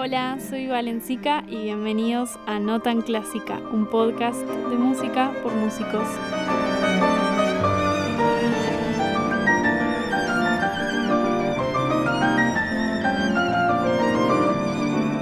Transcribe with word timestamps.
Hola, 0.00 0.38
soy 0.38 0.68
Valencica 0.68 1.42
y 1.48 1.56
bienvenidos 1.56 2.38
a 2.46 2.60
No 2.60 2.78
Tan 2.78 3.02
Clásica, 3.02 3.58
un 3.72 3.90
podcast 3.90 4.38
de 4.42 4.76
música 4.76 5.32
por 5.42 5.52
músicos. 5.52 6.06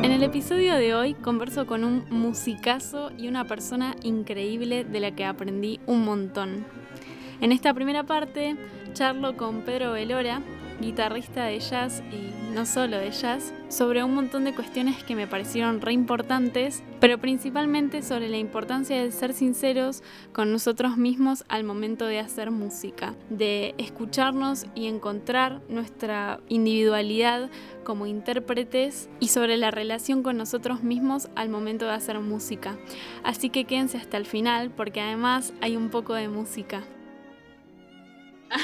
En 0.02 0.12
el 0.12 0.22
episodio 0.22 0.74
de 0.74 0.94
hoy 0.94 1.14
converso 1.14 1.66
con 1.66 1.82
un 1.82 2.04
musicazo 2.10 3.12
y 3.16 3.28
una 3.28 3.46
persona 3.46 3.96
increíble 4.02 4.84
de 4.84 5.00
la 5.00 5.12
que 5.12 5.24
aprendí 5.24 5.80
un 5.86 6.04
montón. 6.04 6.66
En 7.40 7.50
esta 7.50 7.72
primera 7.72 8.02
parte 8.02 8.56
charlo 8.92 9.38
con 9.38 9.62
Pedro 9.62 9.92
Velora, 9.92 10.42
guitarrista 10.80 11.44
de 11.44 11.58
jazz 11.60 12.02
y 12.12 12.54
no 12.54 12.64
solo 12.64 12.96
de 12.96 13.10
jazz, 13.10 13.52
sobre 13.68 14.02
un 14.02 14.14
montón 14.14 14.44
de 14.44 14.54
cuestiones 14.54 15.04
que 15.04 15.14
me 15.14 15.26
parecieron 15.26 15.80
re 15.80 15.92
importantes, 15.92 16.82
pero 17.00 17.18
principalmente 17.18 18.02
sobre 18.02 18.28
la 18.28 18.38
importancia 18.38 19.02
de 19.02 19.10
ser 19.10 19.34
sinceros 19.34 20.02
con 20.32 20.52
nosotros 20.52 20.96
mismos 20.96 21.44
al 21.48 21.64
momento 21.64 22.06
de 22.06 22.18
hacer 22.18 22.50
música, 22.50 23.14
de 23.28 23.74
escucharnos 23.76 24.66
y 24.74 24.86
encontrar 24.86 25.60
nuestra 25.68 26.40
individualidad 26.48 27.50
como 27.84 28.06
intérpretes 28.06 29.08
y 29.20 29.28
sobre 29.28 29.56
la 29.56 29.70
relación 29.70 30.22
con 30.22 30.36
nosotros 30.36 30.82
mismos 30.82 31.28
al 31.36 31.48
momento 31.48 31.84
de 31.84 31.92
hacer 31.92 32.18
música. 32.20 32.76
Así 33.22 33.50
que 33.50 33.64
quédense 33.64 33.98
hasta 33.98 34.16
el 34.16 34.26
final 34.26 34.70
porque 34.70 35.00
además 35.00 35.52
hay 35.60 35.76
un 35.76 35.90
poco 35.90 36.14
de 36.14 36.28
música. 36.28 36.84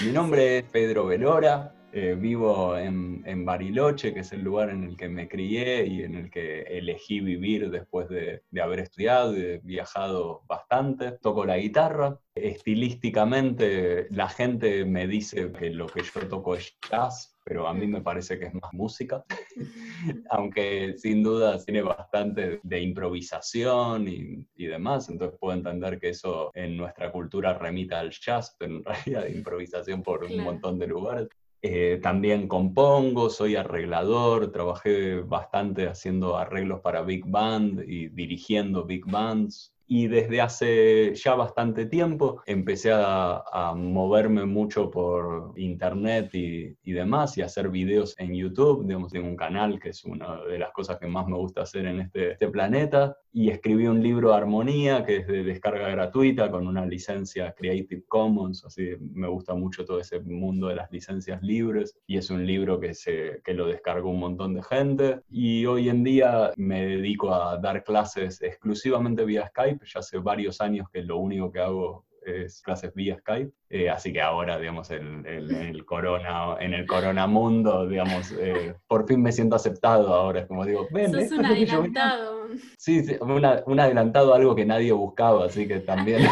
Mi 0.04 0.12
nombre 0.12 0.58
es 0.58 0.64
Pedro 0.64 1.06
Velora, 1.06 1.74
eh, 1.94 2.16
vivo 2.18 2.78
en, 2.78 3.44
Bariloche, 3.44 4.14
que 4.14 4.20
es 4.20 4.32
el 4.32 4.42
lugar 4.42 4.70
en 4.70 4.84
el 4.84 4.96
que 4.96 5.08
me 5.08 5.28
crié 5.28 5.84
y 5.86 6.02
en 6.02 6.14
el 6.14 6.30
que 6.30 6.62
elegí 6.62 7.20
vivir 7.20 7.70
después 7.70 8.08
de, 8.08 8.42
haber 8.62 8.80
estudiado 8.80 9.36
y 9.36 9.58
viajado 9.58 10.42
bastante. 10.46 11.12
Toco 11.20 11.44
la 11.44 11.58
guitarra. 11.58 12.18
Estilísticamente, 12.34 14.06
la 14.10 14.28
gente 14.28 14.86
me 14.86 15.06
dice 15.06 15.52
que 15.52 15.68
lo 15.68 15.86
que 15.86 16.02
yo 16.02 16.26
toco 16.28 16.56
es 16.56 16.74
jazz, 16.90 17.36
pero 17.44 17.68
a 17.68 17.74
mí 17.74 17.86
me 17.86 18.00
parece 18.00 18.38
que 18.38 18.46
es 18.46 18.54
más 18.54 18.72
música, 18.72 19.22
aunque 20.30 20.94
sin 20.96 21.22
duda 21.22 21.62
tiene 21.62 21.82
bastante 21.82 22.60
de 22.62 22.80
improvisación 22.80 24.08
y, 24.08 24.46
y, 24.56 24.66
demás, 24.66 25.10
entonces 25.10 25.38
puedo 25.38 25.54
entender 25.54 25.98
que 25.98 26.08
eso 26.10 26.50
en 26.54 26.76
nuestra 26.78 27.12
cultura 27.12 27.52
remita 27.52 28.00
al 28.00 28.12
jazz, 28.12 28.56
pero 28.58 28.76
en 28.76 28.84
realidad 28.84 29.24
de 29.24 29.32
improvisación 29.32 30.02
por 30.02 30.24
un 30.24 30.38
montón 30.38 30.78
de 30.78 30.86
lugares. 30.86 31.28
Eh, 31.64 32.00
también 32.02 32.48
compongo, 32.48 33.30
soy 33.30 33.54
arreglador, 33.54 34.50
trabajé 34.50 35.20
bastante 35.20 35.86
haciendo 35.86 36.36
arreglos 36.36 36.80
para 36.80 37.02
Big 37.02 37.24
Band 37.24 37.84
y 37.86 38.08
dirigiendo 38.08 38.84
Big 38.84 39.06
Bands 39.06 39.72
y 39.94 40.06
desde 40.06 40.40
hace 40.40 41.14
ya 41.14 41.34
bastante 41.34 41.84
tiempo 41.84 42.40
empecé 42.46 42.92
a, 42.94 43.74
moverme 43.76 44.46
mucho 44.46 44.90
por 44.90 45.52
internet 45.56 46.30
y, 46.32 46.92
demás 46.92 47.36
y 47.36 47.42
hacer 47.42 47.68
videos 47.68 48.14
en 48.18 48.34
YouTube, 48.34 48.86
digamos, 48.86 49.14
en 49.14 49.24
un 49.24 49.36
canal 49.36 49.78
que 49.78 49.90
es 49.90 50.02
una 50.04 50.42
de 50.44 50.58
las 50.58 50.72
cosas 50.72 50.98
que 50.98 51.06
más 51.06 51.26
me 51.26 51.36
gusta 51.36 51.62
hacer 51.62 51.84
en 51.84 52.00
este, 52.00 52.32
este 52.32 52.48
planeta. 52.48 53.18
Y 53.34 53.50
escribí 53.50 53.86
un 53.86 54.02
libro 54.02 54.34
armonía 54.34 55.04
que 55.04 55.16
es 55.18 55.26
de 55.26 55.42
descarga 55.42 55.88
gratuita 55.88 56.50
con 56.50 56.66
una 56.66 56.84
licencia 56.84 57.54
Creative 57.56 58.04
Commons, 58.08 58.64
así 58.64 58.90
me 59.00 59.28
gusta 59.28 59.54
mucho 59.54 59.84
todo 59.84 60.00
ese 60.00 60.20
mundo 60.20 60.68
de 60.68 60.76
las 60.76 60.90
licencias 60.90 61.42
libres 61.42 61.98
y 62.06 62.18
es 62.18 62.30
un 62.30 62.46
libro 62.46 62.78
que, 62.78 62.94
se, 62.94 63.40
que 63.42 63.54
lo 63.54 63.66
descargó 63.66 64.10
un 64.10 64.20
montón 64.20 64.54
de 64.54 64.62
gente. 64.62 65.20
Y 65.30 65.64
hoy 65.66 65.88
en 65.90 66.02
día 66.02 66.52
me 66.56 66.86
dedico 66.86 67.34
a 67.34 67.58
dar 67.58 67.84
clases 67.84 68.40
exclusivamente 68.42 69.24
vía 69.24 69.48
Skype 69.48 69.81
ya 69.84 70.00
hace 70.00 70.18
varios 70.18 70.60
años 70.60 70.88
que 70.92 71.02
lo 71.02 71.18
único 71.18 71.50
que 71.50 71.60
hago 71.60 72.06
es 72.24 72.62
clases 72.62 72.94
vía 72.94 73.18
Skype, 73.18 73.52
eh, 73.70 73.90
así 73.90 74.12
que 74.12 74.20
ahora, 74.20 74.58
digamos, 74.58 74.90
en, 74.90 75.26
el 75.26 75.84
corona, 75.84 76.56
en 76.60 76.74
el 76.74 76.86
corona 76.86 77.26
mundo, 77.26 77.86
digamos, 77.86 78.32
eh, 78.38 78.74
por 78.86 79.06
fin 79.06 79.22
me 79.22 79.32
siento 79.32 79.56
aceptado 79.56 80.14
ahora, 80.14 80.40
es 80.40 80.46
como 80.46 80.64
digo, 80.64 80.86
ven, 80.92 81.12
Sos 81.12 81.32
un 81.32 81.44
adelantado. 81.44 82.46
Sí, 82.76 83.02
sí 83.04 83.16
un 83.20 83.80
adelantado 83.80 84.34
algo 84.34 84.54
que 84.54 84.64
nadie 84.64 84.92
buscaba, 84.92 85.46
así 85.46 85.66
que 85.66 85.80
también 85.80 86.22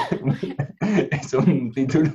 es 1.10 1.34
un 1.34 1.72
título. 1.72 2.10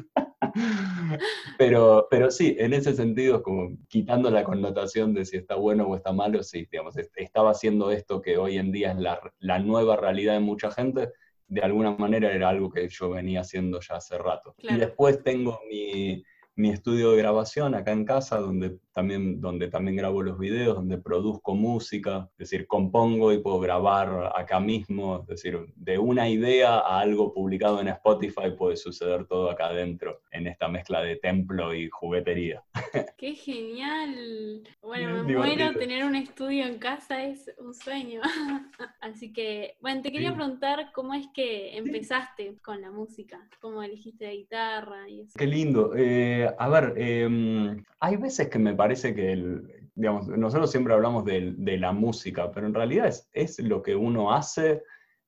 Pero, 1.58 2.08
pero 2.10 2.32
sí, 2.32 2.56
en 2.60 2.74
ese 2.74 2.94
sentido, 2.94 3.42
como 3.44 3.78
quitando 3.88 4.30
la 4.30 4.44
connotación 4.44 5.14
de 5.14 5.26
si 5.26 5.38
está 5.38 5.56
bueno 5.56 5.86
o 5.86 5.96
está 5.96 6.14
malo, 6.14 6.44
sí, 6.44 6.68
digamos, 6.72 6.96
estaba 7.16 7.52
haciendo 7.52 7.92
esto 7.92 8.22
que 8.22 8.38
hoy 8.38 8.58
en 8.58 8.72
día 8.72 8.92
es 8.92 8.98
la, 8.98 9.20
la 9.40 9.60
nueva 9.60 9.98
realidad 9.98 10.34
de 10.34 10.40
mucha 10.40 10.72
gente, 10.72 11.10
de 11.48 11.62
alguna 11.62 11.92
manera 11.92 12.32
era 12.32 12.50
algo 12.50 12.70
que 12.70 12.88
yo 12.90 13.10
venía 13.12 13.42
haciendo 13.42 13.80
ya 13.80 13.96
hace 13.96 14.18
rato. 14.18 14.56
Y 14.58 14.76
después 14.76 15.24
tengo 15.24 15.60
mi, 15.70 16.24
mi 16.56 16.70
estudio 16.70 17.12
de 17.12 17.18
grabación 17.18 17.76
acá 17.76 17.92
en 17.92 18.06
casa, 18.06 18.38
donde 18.40 18.78
también, 18.96 19.42
donde 19.42 19.68
también 19.68 19.98
grabo 19.98 20.24
los 20.24 20.40
videos, 20.40 20.74
donde 20.74 20.98
produzco 20.98 21.54
música, 21.54 22.30
es 22.32 22.50
decir, 22.50 22.66
compongo 22.66 23.34
y 23.34 23.40
puedo 23.40 23.60
grabar 23.60 24.32
acá 24.34 24.62
mismo, 24.62 25.20
es 25.20 25.28
decir, 25.28 25.60
de 25.76 26.00
una 26.00 26.30
idea 26.30 26.80
a 26.80 27.02
algo 27.02 27.34
publicado 27.34 27.82
en 27.82 27.90
Spotify 27.90 28.52
puede 28.58 28.78
suceder 28.78 29.26
todo 29.26 29.52
acá 29.52 29.66
adentro, 29.66 30.22
en 30.32 30.48
esta 30.48 30.70
mezcla 30.70 31.02
de 31.02 31.18
templo 31.18 31.76
y 31.76 31.90
juguetería. 31.90 32.64
¡Qué 33.18 33.34
genial! 33.34 34.64
Bueno, 34.82 35.26
me 35.26 35.36
muero, 35.36 35.74
tener 35.74 36.06
un 36.06 36.16
estudio 36.16 36.66
en 36.66 36.80
casa 36.80 37.22
es 37.26 37.52
un 37.60 37.74
sueño. 37.74 38.22
Así 39.02 39.34
que, 39.34 39.76
bueno, 39.82 40.04
te 40.04 40.12
quería 40.14 40.34
preguntar 40.34 40.92
cómo 40.94 41.14
es 41.14 41.28
que 41.34 41.78
empezaste 41.78 42.56
con 42.64 42.80
la 42.80 42.92
música, 42.92 43.46
cómo 43.60 43.84
elegiste 43.84 44.26
la 44.26 44.34
guitarra 44.34 45.10
y 45.10 45.22
eso. 45.22 45.34
Qué 45.38 45.48
lindo. 45.48 45.92
Eh, 45.98 46.50
a 46.58 46.70
ver, 46.70 46.94
em, 46.96 47.84
hay 48.00 48.16
veces 48.16 48.48
que 48.48 48.60
me 48.60 48.74
parece 48.74 48.85
que, 49.16 49.32
el, 49.32 49.90
digamos, 49.96 50.28
nosotros 50.28 50.72
siempre 50.72 50.94
hablamos 50.94 51.26
de, 51.26 51.78
la 51.78 51.92
música, 51.92 52.52
pero 52.52 52.68
en 52.68 52.74
realidad 52.74 53.14
es, 53.34 53.60
lo 53.60 53.82
que 53.82 53.96
uno 53.96 54.34
hace 54.34 54.84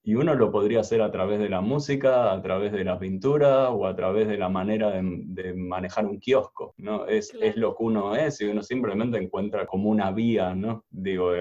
y 0.07 0.15
uno 0.15 0.35
lo 0.35 0.53
podría 0.53 0.79
hacer 0.79 1.01
a 1.01 1.11
través 1.11 1.37
de 1.37 1.49
la 1.49 1.59
música, 1.59 2.31
a 2.31 2.41
través 2.41 2.71
de 2.71 2.85
la 2.85 2.97
pintura 2.97 3.71
o 3.71 3.85
a 3.85 3.93
través 3.93 4.29
de 4.29 4.37
la 4.37 4.47
manera 4.47 4.89
de, 4.89 5.53
manejar 5.53 6.05
un 6.05 6.17
kiosco, 6.17 6.73
¿no? 6.77 7.05
Es, 7.07 7.33
es, 7.41 7.57
lo 7.57 7.75
que 7.75 7.83
uno 7.83 8.15
es 8.15 8.39
y 8.39 8.45
uno 8.45 8.63
simplemente 8.63 9.17
encuentra 9.17 9.65
como 9.65 9.89
una 9.89 10.11
vía, 10.11 10.55
¿no? 10.55 10.85
Digo, 10.89 11.31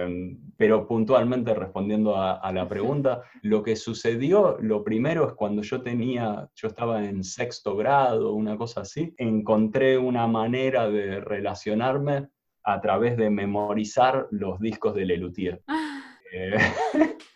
pero 0.56 0.84
puntualmente 0.88 1.54
respondiendo 1.54 2.16
a, 2.16 2.38
a, 2.38 2.52
la 2.52 2.68
pregunta, 2.68 3.22
lo 3.42 3.62
que 3.62 3.76
sucedió, 3.76 4.56
lo 4.60 4.82
primero 4.82 5.28
es 5.28 5.34
cuando 5.34 5.62
yo 5.62 5.80
tenía, 5.82 6.50
yo 6.56 6.66
estaba 6.66 7.04
en 7.04 7.22
sexto 7.22 7.76
grado, 7.76 8.32
una 8.32 8.56
cosa 8.56 8.80
así, 8.80 9.14
encontré 9.16 9.96
una 9.96 10.26
manera 10.26 10.90
de 10.90 11.20
relacionarme 11.20 12.30
a 12.64 12.80
través 12.80 13.16
de 13.16 13.30
memorizar 13.30 14.26
los 14.32 14.58
discos 14.58 14.96
de 14.96 15.04
Lelutier. 15.04 15.62
Ah. 15.68 16.18
Eh, 16.32 16.56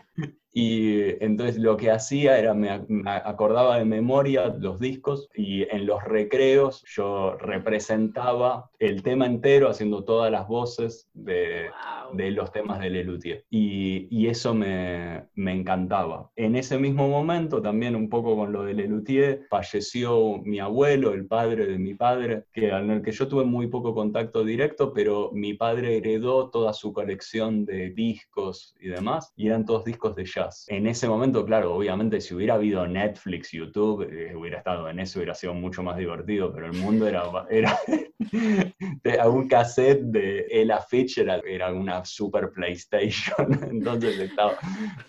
y 0.53 1.23
entonces 1.25 1.59
lo 1.59 1.77
que 1.77 1.91
hacía 1.91 2.39
era, 2.39 2.55
me, 2.55 2.71
acordaba 3.05 3.79
de 3.79 3.85
memoria 3.85 4.49
los 4.59 4.81
discos 4.81 5.29
y 5.35 5.63
en 5.63 5.87
los 5.87 6.03
recreos 6.03 6.85
yo 6.89 7.37
representaba 7.37 8.69
el 8.79 9.03
tema 9.03 9.27
entero 9.27 9.69
haciendo 9.69 10.05
todas 10.05 10.33
las 10.33 10.49
voces 10.49 11.09
de, 11.15 11.67
de 12.15 12.31
los 12.33 12.51
temas 12.51 12.81
de 12.81 12.91
Lelutier. 12.91 13.45
Y, 13.49 14.09
y 14.11 14.27
eso 14.27 14.55
me, 14.55 15.25
me, 15.35 15.53
encantaba. 15.53 16.31
En 16.35 16.57
ese 16.57 16.79
mismo 16.79 17.09
momento, 17.09 17.63
también 17.63 17.95
un 17.95 18.09
poco 18.09 18.35
con 18.37 18.53
lo 18.53 18.65
de 18.65 18.75
Lelutier, 18.75 19.47
falleció 19.49 20.39
mi 20.39 20.59
abuelo, 20.59 21.13
el 21.13 21.27
padre 21.27 21.67
de 21.67 21.79
mi 21.79 21.95
padre, 21.95 22.45
que, 22.53 22.71
en 22.71 22.91
el 22.91 23.03
que 23.03 23.13
yo 23.13 23.29
tuve 23.29 23.45
muy 23.45 23.69
poco 23.69 23.95
contacto 23.95 24.45
directo, 24.45 24.93
pero 24.93 25.31
mi 25.33 25.55
padre 25.55 25.99
heredó 25.99 26.51
toda 26.51 26.73
su 26.73 26.93
colección 26.93 27.65
de 27.65 27.91
discos 27.91 28.75
y 28.81 28.89
demás, 28.89 29.33
y 29.37 29.47
eran 29.47 29.65
todos 29.65 29.85
discos 29.85 30.17
de 30.17 30.25
jazz 30.25 30.40
en 30.69 30.87
ese 30.87 31.09
momento, 31.09 31.45
claro, 31.45 31.75
obviamente 31.75 32.21
si 32.21 32.35
hubiera 32.35 32.55
habido 32.55 32.87
Netflix, 32.87 33.51
YouTube, 33.53 34.03
eh, 34.03 34.35
hubiera 34.35 34.59
estado 34.59 34.89
en 34.89 34.99
eso, 35.01 35.19
hubiera 35.19 35.35
sido 35.35 35.55
mucho 35.55 35.83
más 35.83 35.97
divertido, 35.97 36.53
pero 36.53 36.67
el 36.67 36.75
mundo 36.75 37.07
era, 37.07 37.25
era 37.51 37.79
un 39.29 39.49
cassette 39.49 40.03
de 40.03 40.47
Ella 40.51 40.81
Fitch 40.81 41.19
era, 41.19 41.73
una 41.73 42.05
super 42.05 42.51
PlayStation, 42.51 43.59
entonces 43.71 44.19
estaba, 44.19 44.57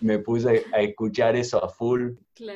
me 0.00 0.18
puse 0.18 0.64
a 0.72 0.80
escuchar 0.80 1.36
eso 1.36 1.62
a 1.64 1.68
full. 1.68 2.12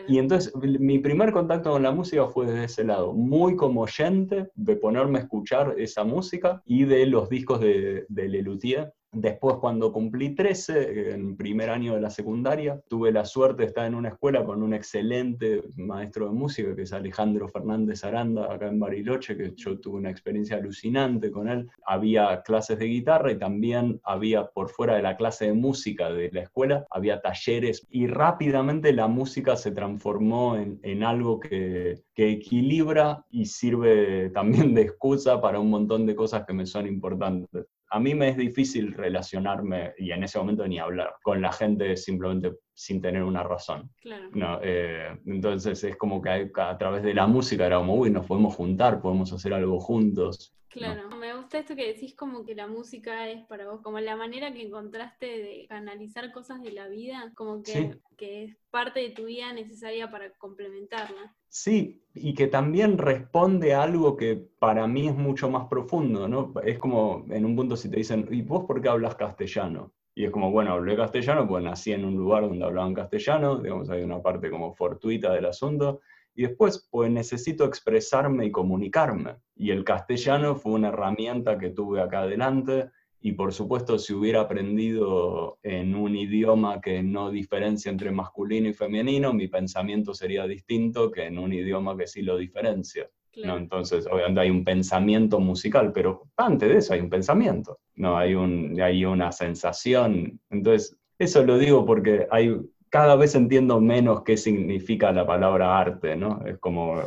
Y 0.09 0.19
entonces 0.19 0.53
mi 0.57 0.99
primer 0.99 1.33
contacto 1.33 1.71
con 1.71 1.83
la 1.83 1.93
música 1.93 2.27
fue 2.27 2.47
desde 2.47 2.65
ese 2.65 2.85
lado, 2.85 3.13
muy 3.13 3.57
como 3.57 3.83
oyente 3.83 4.49
de 4.55 4.77
ponerme 4.77 5.19
a 5.19 5.23
escuchar 5.23 5.75
esa 5.79 6.03
música 6.03 6.63
y 6.65 6.85
de 6.85 7.07
los 7.07 7.29
discos 7.29 7.61
de, 7.61 8.07
de 8.09 8.29
Lelutier 8.29 8.93
Después, 9.19 9.57
cuando 9.63 9.93
cumplí 9.93 10.35
13, 10.35 11.13
en 11.15 11.39
primer 11.39 11.71
año 11.71 11.95
de 11.95 12.03
la 12.03 12.11
secundaria, 12.11 12.79
tuve 12.87 13.11
la 13.11 13.25
suerte 13.25 13.63
de 13.63 13.69
estar 13.69 13.87
en 13.87 13.95
una 13.95 14.11
escuela 14.11 14.45
con 14.45 14.63
un 14.63 14.75
excelente 14.75 15.63
maestro 15.77 16.27
de 16.27 16.35
música, 16.35 16.77
que 16.77 16.83
es 16.83 16.93
Alejandro 16.93 17.49
Fernández 17.49 18.05
Aranda, 18.05 18.53
acá 18.53 18.69
en 18.69 18.79
Bariloche, 18.79 19.35
que 19.35 19.55
yo 19.57 19.81
tuve 19.81 19.97
una 19.97 20.11
experiencia 20.11 20.59
alucinante 20.59 21.31
con 21.31 21.49
él. 21.49 21.67
Había 21.87 22.43
clases 22.43 22.79
de 22.79 22.85
guitarra 22.85 23.33
y 23.33 23.39
también 23.39 23.99
había, 24.05 24.49
por 24.49 24.69
fuera 24.69 24.97
de 24.97 25.03
la 25.03 25.17
clase 25.17 25.47
de 25.47 25.55
música 25.55 26.13
de 26.13 26.31
la 26.31 26.43
escuela, 26.43 26.87
había 26.91 27.23
talleres 27.23 27.87
y 27.89 28.09
rápidamente 28.09 28.93
la 28.93 29.09
música 29.09 29.57
se 29.57 29.71
transformó 29.71 30.57
en, 30.57 30.79
en 30.83 31.03
algo 31.03 31.41
que, 31.41 32.03
que 32.13 32.33
equilibra 32.33 33.25
y 33.31 33.47
sirve 33.47 34.29
también 34.29 34.75
de 34.75 34.83
excusa 34.83 35.41
para 35.41 35.59
un 35.59 35.71
montón 35.71 36.05
de 36.05 36.15
cosas 36.15 36.45
que 36.45 36.53
me 36.53 36.67
son 36.67 36.87
importantes 36.87 37.67
a 37.91 38.01
mí 38.01 38.15
me 38.15 38.29
es 38.29 38.37
difícil 38.37 38.93
relacionarme, 38.93 39.95
y 39.99 40.11
en 40.11 40.25
ese 40.25 40.39
momento 40.39 40.67
ni 40.67 40.79
hablar, 40.79 41.15
con 41.23 41.41
la 41.41 41.53
gente 41.53 41.97
simplemente 41.97 42.53
sin 42.77 43.01
tener 43.01 43.23
una 43.23 43.43
razón. 43.43 43.91
No, 44.33 44.61
eh, 44.63 45.19
entonces 45.25 45.83
es 45.83 45.97
como 45.97 46.21
que 46.21 46.51
a, 46.55 46.79
través 46.79 47.03
de 47.03 47.15
la 47.15 47.27
música 47.27 47.67
era 47.67 47.79
como, 47.79 47.95
uy, 47.95 48.11
nos 48.11 48.27
podemos 48.27 48.55
juntar, 48.55 49.01
podemos 49.01 49.33
hacer 49.33 49.55
algo 49.55 49.81
juntos. 49.81 50.53
Claro, 50.69 51.09
me 51.17 51.35
gusta 51.35 51.59
esto 51.59 51.75
que 51.75 51.87
decís 51.87 52.15
como 52.15 52.45
que 52.45 52.55
la 52.55 52.67
música 52.67 53.31
es 53.31 53.47
para 53.47 53.67
vos, 53.67 53.81
como 53.81 53.99
la 53.99 54.15
manera 54.15 54.53
que 54.53 54.61
encontraste 54.61 55.27
de 55.27 55.67
canalizar 55.71 56.31
cosas 56.33 56.61
de 56.63 56.73
la 56.73 56.87
vida, 56.87 57.33
como 57.35 57.63
que, 57.63 57.99
que 58.19 58.45
es 58.45 58.57
parte 58.71 59.01
de 59.01 59.11
tu 59.11 59.25
vida 59.25 59.55
necesaria 59.55 60.11
para 60.11 60.31
complementarla. 60.35 61.35
Sí, 61.49 62.03
y 62.13 62.35
que 62.35 62.49
también 62.49 62.99
responde 62.99 63.73
a 63.73 63.85
algo 63.85 64.19
que 64.19 64.37
para 64.59 64.87
mí 64.87 65.09
es 65.09 65.17
mucho 65.17 65.49
más 65.49 65.67
profundo, 65.69 66.29
¿no? 66.29 66.53
Es 66.63 66.79
como 66.79 67.25
en 67.31 67.47
un 67.47 67.57
punto 67.57 67.75
si 67.75 67.91
te 67.91 67.97
dicen, 67.97 68.29
¿y 68.31 68.43
vos 68.43 68.67
por 68.67 68.83
qué 68.83 68.91
hablas 68.91 69.15
castellano? 69.15 69.95
Y 70.17 70.25
es 70.25 70.31
como, 70.31 70.51
bueno, 70.51 70.73
hablé 70.73 70.97
castellano, 70.97 71.47
pues 71.47 71.63
nací 71.63 71.93
en 71.93 72.07
un 72.07 72.17
lugar 72.17 72.43
donde 72.43 72.65
hablaban 72.65 72.95
castellano, 72.95 73.59
digamos, 73.59 73.91
hay 73.91 74.03
una 74.03 74.23
parte 74.23 74.51
como 74.51 74.73
fortuita 74.73 75.33
del 75.35 75.45
asunto, 75.45 76.01
y 76.35 76.43
después, 76.43 76.89
pues 76.91 77.11
necesito 77.11 77.67
expresarme 77.67 78.47
y 78.47 78.51
comunicarme. 78.51 79.37
Y 79.55 79.71
el 79.71 79.85
castellano 79.85 80.57
fue 80.57 80.73
una 80.73 80.89
herramienta 80.89 81.59
que 81.59 81.71
tuve 81.71 82.01
acá 82.01 82.21
adelante. 82.21 82.91
Y 83.21 83.33
por 83.33 83.53
supuesto, 83.55 83.99
si 83.99 84.13
hubiera 84.13 84.43
aprendido 84.43 85.59
en 85.63 85.95
un 85.95 86.15
idioma 86.15 86.81
que 86.81 87.03
no 87.03 87.31
diferencia 87.31 87.91
entre 87.91 88.11
masculino 88.11 88.69
y 88.69 88.75
femenino, 88.75 89.33
mi 89.33 89.49
pensamiento 89.49 90.13
sería 90.13 90.47
distinto 90.47 91.11
que 91.11 91.25
en 91.25 91.39
un 91.39 91.53
idioma 91.55 91.97
que 91.97 92.07
sí 92.07 92.21
lo 92.21 92.37
diferencia. 92.37 93.09
¿No? 93.45 93.57
Entonces, 93.57 94.07
obviamente 94.07 94.41
hay 94.41 94.51
un 94.51 94.65
pensamiento 94.65 95.41
musical, 95.41 95.93
pero 95.93 96.29
antes 96.37 96.69
de 96.69 96.77
eso 96.79 96.95
hay 96.95 97.01
un 97.01 97.11
pensamiento, 97.11 97.79
¿no? 97.95 98.17
Hay, 98.17 98.35
un, 98.35 98.81
hay 98.81 99.05
una 99.05 99.33
sensación. 99.33 100.41
Entonces, 100.51 100.97
eso 101.19 101.45
lo 101.45 101.59
digo 101.59 101.85
porque 101.85 102.27
hay 102.31 102.57
cada 102.89 103.17
vez 103.17 103.35
entiendo 103.35 103.81
menos 103.81 104.23
qué 104.23 104.37
significa 104.37 105.13
la 105.13 105.27
palabra 105.27 105.79
arte, 105.79 106.17
¿no? 106.17 106.43
Es 106.47 106.59
como, 106.59 107.03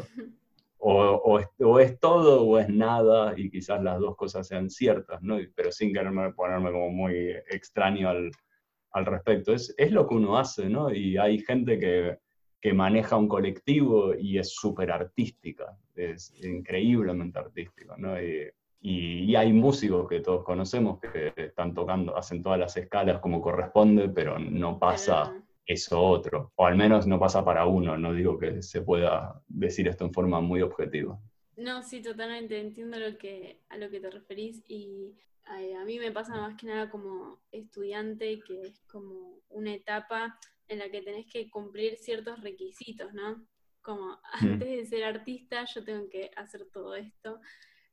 o, 0.78 1.40
es, 1.80 2.00
todo 2.00 2.44
o 2.44 2.60
es 2.60 2.70
nada, 2.70 3.34
y 3.36 3.50
quizás 3.50 3.82
las 3.82 4.00
dos 4.00 4.16
cosas 4.16 4.48
sean 4.48 4.70
ciertas, 4.70 5.22
¿no? 5.22 5.38
Pero 5.56 5.72
sin 5.72 5.94
quererme 5.94 6.32
ponerme 6.34 6.72
como 6.72 6.90
muy 6.90 7.34
extraño 7.50 8.10
al, 8.10 9.06
respecto. 9.06 9.54
Es, 9.54 9.74
es, 9.78 9.92
lo 9.92 10.08
que 10.08 10.16
uno 10.16 10.38
hace, 10.38 10.70
¿no? 10.70 10.94
Y 10.94 11.18
hay 11.18 11.40
gente 11.40 11.80
que, 11.80 12.18
que 12.62 12.74
maneja 12.74 13.18
un 13.18 13.28
colectivo 13.28 14.14
y 14.14 14.38
es 14.38 14.54
súper 14.54 14.92
artística, 14.92 15.78
es 15.96 16.34
increíblemente 16.44 17.40
artística, 17.40 17.96
¿no? 17.98 18.22
Y, 18.22 18.50
y, 18.82 19.36
hay 19.36 19.52
músicos 19.54 20.08
que 20.08 20.22
todos 20.22 20.44
conocemos 20.44 21.00
que 21.00 21.34
están 21.36 21.74
tocando, 21.74 22.16
hacen 22.18 22.42
todas 22.42 22.60
las 22.60 22.76
escalas 22.78 23.20
como 23.20 23.42
corresponde, 23.42 24.10
pero 24.10 24.40
no 24.40 24.80
pasa 24.80 25.34
eso 25.66 26.02
otro, 26.02 26.52
o 26.56 26.66
al 26.66 26.76
menos 26.76 27.06
no 27.06 27.20
pasa 27.20 27.46
para 27.46 27.66
uno, 27.66 27.98
no 27.98 28.14
digo 28.14 28.40
que 28.40 28.62
se 28.62 28.82
pueda 28.82 29.42
decir 29.48 29.88
esto 29.88 30.06
en 30.06 30.14
forma 30.14 30.42
muy 30.42 30.62
objetiva. 30.62 31.20
No, 31.58 31.84
sí, 31.84 32.02
totalmente, 32.02 32.60
entiendo 32.60 32.98
lo 32.98 33.18
que, 33.18 33.60
a 33.70 33.78
lo 33.78 33.90
que 33.90 34.00
te 34.00 34.10
referís 34.10 34.64
y 34.68 35.14
a 35.46 35.84
mí 35.84 36.00
me 36.00 36.12
pasa 36.12 36.36
más 36.36 36.56
que 36.56 36.68
nada 36.68 36.90
como 36.90 37.40
estudiante, 37.52 38.40
que 38.42 38.62
es 38.62 38.80
como 38.92 39.40
una 39.50 39.74
etapa 39.74 40.40
en 40.70 40.80
la 40.80 40.90
que 40.90 41.02
tenés 41.02 41.26
que 41.32 41.50
cumplir 41.50 41.98
ciertos 41.98 42.42
requisitos, 42.42 43.14
¿no? 43.14 43.46
Como 43.82 44.20
antes 44.32 44.68
de 44.68 44.86
ser 44.86 45.04
artista 45.04 45.66
yo 45.66 45.84
tengo 45.84 46.10
que 46.10 46.32
hacer 46.36 46.68
todo 46.72 46.96
esto. 46.96 47.40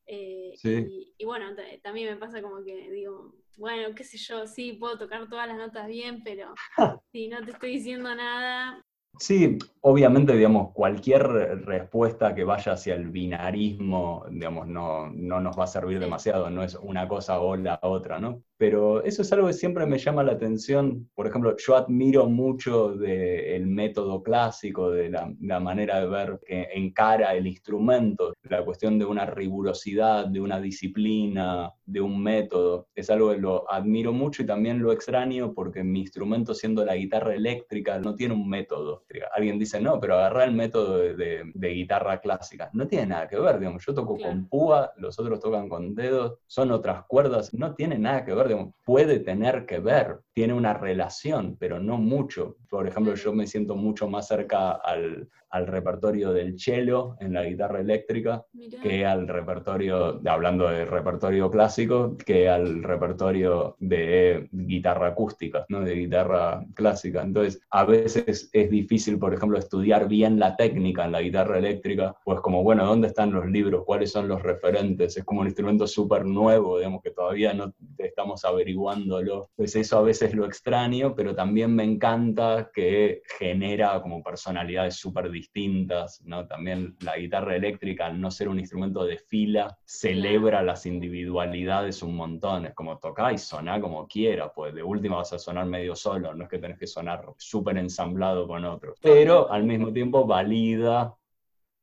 Eh, 0.06 0.55
y, 0.62 1.14
y, 1.19 1.25
bueno, 1.25 1.46
también 1.82 2.11
me 2.11 2.17
pasa 2.17 2.40
como 2.40 2.62
que 2.64 2.90
digo, 2.93 3.34
bueno, 3.56 3.94
qué 3.94 4.05
sé 4.05 4.19
yo, 4.19 4.46
sí, 4.46 4.75
puedo 4.75 4.99
tocar 4.99 5.28
todas 5.28 5.49
las 5.49 5.56
notas 5.56 5.88
bien, 5.88 6.23
pero 6.23 6.55
si 7.12 7.28
no 7.28 7.44
te 7.44 7.52
estoy 7.52 7.73
diciendo 7.73 8.14
nada. 8.14 8.84
Sí, 9.19 9.58
obviamente, 9.88 10.33
digamos, 10.35 10.73
cualquier 10.73 11.23
respuesta 11.65 12.35
que 12.35 12.43
vaya 12.43 12.73
hacia 12.73 12.97
el 12.97 13.09
binarismo, 13.11 14.25
digamos, 14.29 14.67
no, 14.67 15.12
no 15.12 15.41
nos 15.41 15.56
va 15.56 15.62
a 15.62 15.69
servir 15.69 16.00
demasiado, 16.00 16.50
no 16.50 16.65
es 16.65 16.75
una 16.75 17.06
cosa 17.06 17.38
o 17.38 17.55
la 17.55 17.79
otra, 17.83 18.19
¿no? 18.19 18.43
pero 18.59 19.05
eso 19.05 19.23
es 19.23 19.33
algo 19.33 19.49
que 19.49 19.53
siempre 19.53 19.87
me 19.87 19.99
llama 19.99 20.23
la 20.23 20.33
atención. 20.33 21.11
Por 21.15 21.27
ejemplo, 21.27 21.55
yo 21.59 21.77
admiro 21.77 22.27
mucho 22.27 22.94
del 22.94 23.67
método 23.67 24.23
clásico, 24.23 24.91
de 24.91 25.11
la, 25.11 25.61
manera 25.61 26.00
de 26.00 26.06
ver 26.06 26.41
que 26.47 26.69
encara 26.75 27.35
el 27.35 27.47
instrumento, 27.47 28.35
la 28.44 28.65
cuestión 28.65 28.99
de 28.99 29.05
una 29.05 29.27
rigurosidad, 29.27 30.27
de 30.27 30.41
una 30.41 30.61
disciplina, 30.61 31.73
de 31.85 32.00
un 32.00 32.23
método. 32.23 32.88
Es 32.94 33.11
algo 33.11 33.33
que 33.33 33.38
lo 33.38 33.71
admiro 33.71 34.12
mucho 34.12 34.43
y 34.43 34.47
también 34.47 34.81
lo 34.83 34.93
extraño 34.93 35.53
porque 35.53 35.85
mi 35.85 36.00
instrumento, 36.00 36.55
siendo 36.55 36.85
la 36.85 36.97
guitarra 36.97 37.35
eléctrica, 37.35 37.99
no 37.99 38.15
tiene 38.15 38.35
un 38.35 38.49
método. 38.49 39.05
Alguien 39.35 39.59
dice, 39.59 39.75
no, 39.81 40.00
pero 40.00 40.14
agarra 40.14 40.44
el 40.44 40.52
método 40.52 40.99
de, 40.99 41.52
guitarra 41.55 42.20
clásica. 42.20 42.70
No 42.73 42.87
tiene 42.87 43.06
nada 43.06 43.28
que 43.28 43.38
ver, 43.38 43.58
digamos. 43.58 43.84
Yo 43.84 43.94
toco 43.94 44.17
con 44.17 44.49
púa, 44.49 44.93
los 44.96 45.19
otros 45.19 45.40
tocan 45.40 45.69
con 45.69 45.94
dedos, 45.94 46.38
son 46.46 46.70
otras 46.70 47.05
cuerdas, 47.06 47.52
no 47.55 47.75
tiene 47.75 47.99
nada 47.99 48.25
que 48.25 48.34
ver 48.34 48.46
puede 48.84 49.19
tener 49.20 49.67
que 49.67 49.78
ver, 49.78 50.20
tiene 50.37 50.53
una 50.53 50.75
relación, 50.75 51.56
pero 51.59 51.81
no 51.81 51.97
mucho. 51.97 52.59
Por 52.69 52.87
ejemplo, 52.87 53.15
yo 53.15 53.33
me 53.33 53.47
siento 53.47 53.75
mucho 53.75 54.06
más 54.06 54.29
cerca 54.29 54.73
al, 54.73 55.31
al 55.56 55.67
repertorio 55.67 56.33
del 56.33 56.59
cello 56.59 57.17
en 57.21 57.33
la 57.33 57.44
guitarra 57.44 57.81
eléctrica 57.81 58.44
que 58.83 59.06
al 59.06 59.29
repertorio, 59.29 60.21
hablando 60.27 60.69
de 60.69 60.85
repertorio 60.85 61.50
clásico, 61.50 62.17
que 62.19 62.49
al 62.49 62.83
repertorio 62.83 63.77
de 63.79 64.49
guitarra 64.53 65.09
acústica, 65.09 65.65
¿no? 65.69 65.81
de 65.81 65.94
guitarra 65.94 66.65
clásica. 66.75 67.23
Entonces, 67.23 67.61
a 67.71 67.85
veces 67.85 68.50
es 68.53 68.71
difícil, 68.71 69.19
por 69.19 69.33
ejemplo, 69.33 69.59
estudiar 69.59 70.09
bien 70.09 70.38
la 70.38 70.56
técnica 70.56 71.05
en 71.05 71.12
la 71.12 71.23
guitarra 71.23 71.59
eléctrica, 71.59 72.15
pues 72.25 72.41
como, 72.41 72.62
bueno, 72.62 72.85
¿dónde 72.85 73.09
están 73.09 73.33
los 73.33 73.47
libros? 73.47 73.85
¿Cuáles 73.87 74.11
son 74.11 74.29
los 74.29 74.43
referentes? 74.43 75.17
Es 75.17 75.25
como 75.25 75.41
un 75.41 75.47
instrumento 75.47 75.87
súper 75.87 76.27
nuevo, 76.27 76.79
digamos, 76.79 77.03
que 77.03 77.12
todavía 77.12 77.55
no 77.55 77.73
estamos 77.97 78.44
averiguándolo. 78.44 79.49
Pues 79.56 79.77
eso 79.77 79.99
a 79.99 80.03
veces 80.03 80.25
lo 80.34 80.46
extraño, 80.46 81.14
pero 81.14 81.34
también 81.34 81.75
me 81.75 81.84
encanta 81.84 82.70
que 82.73 83.23
genera 83.38 84.00
como 84.02 84.23
personalidades 84.23 84.97
súper 84.97 85.30
distintas, 85.30 86.23
¿no? 86.25 86.47
También 86.47 86.97
la 87.00 87.16
guitarra 87.16 87.56
eléctrica, 87.56 88.06
al 88.06 88.21
no 88.21 88.30
ser 88.30 88.49
un 88.49 88.59
instrumento 88.59 89.04
de 89.04 89.18
fila, 89.18 89.78
celebra 89.85 90.62
las 90.62 90.87
individualidades 90.87 92.02
un 92.02 92.16
montón, 92.16 92.66
es 92.66 92.75
como 92.75 92.99
tocar 92.99 93.33
y 93.33 93.38
sonar 93.38 93.80
como 93.80 94.06
quiera, 94.06 94.52
pues 94.52 94.75
de 94.75 94.83
última 94.83 95.16
vas 95.16 95.33
a 95.33 95.38
sonar 95.38 95.66
medio 95.66 95.95
solo, 95.95 96.35
no 96.35 96.45
es 96.45 96.50
que 96.50 96.59
tenés 96.59 96.78
que 96.78 96.87
sonar 96.87 97.25
súper 97.37 97.78
ensamblado 97.78 98.47
con 98.47 98.64
otros, 98.64 98.99
pero 99.00 99.50
al 99.50 99.64
mismo 99.64 99.92
tiempo 99.92 100.26
valida 100.26 101.14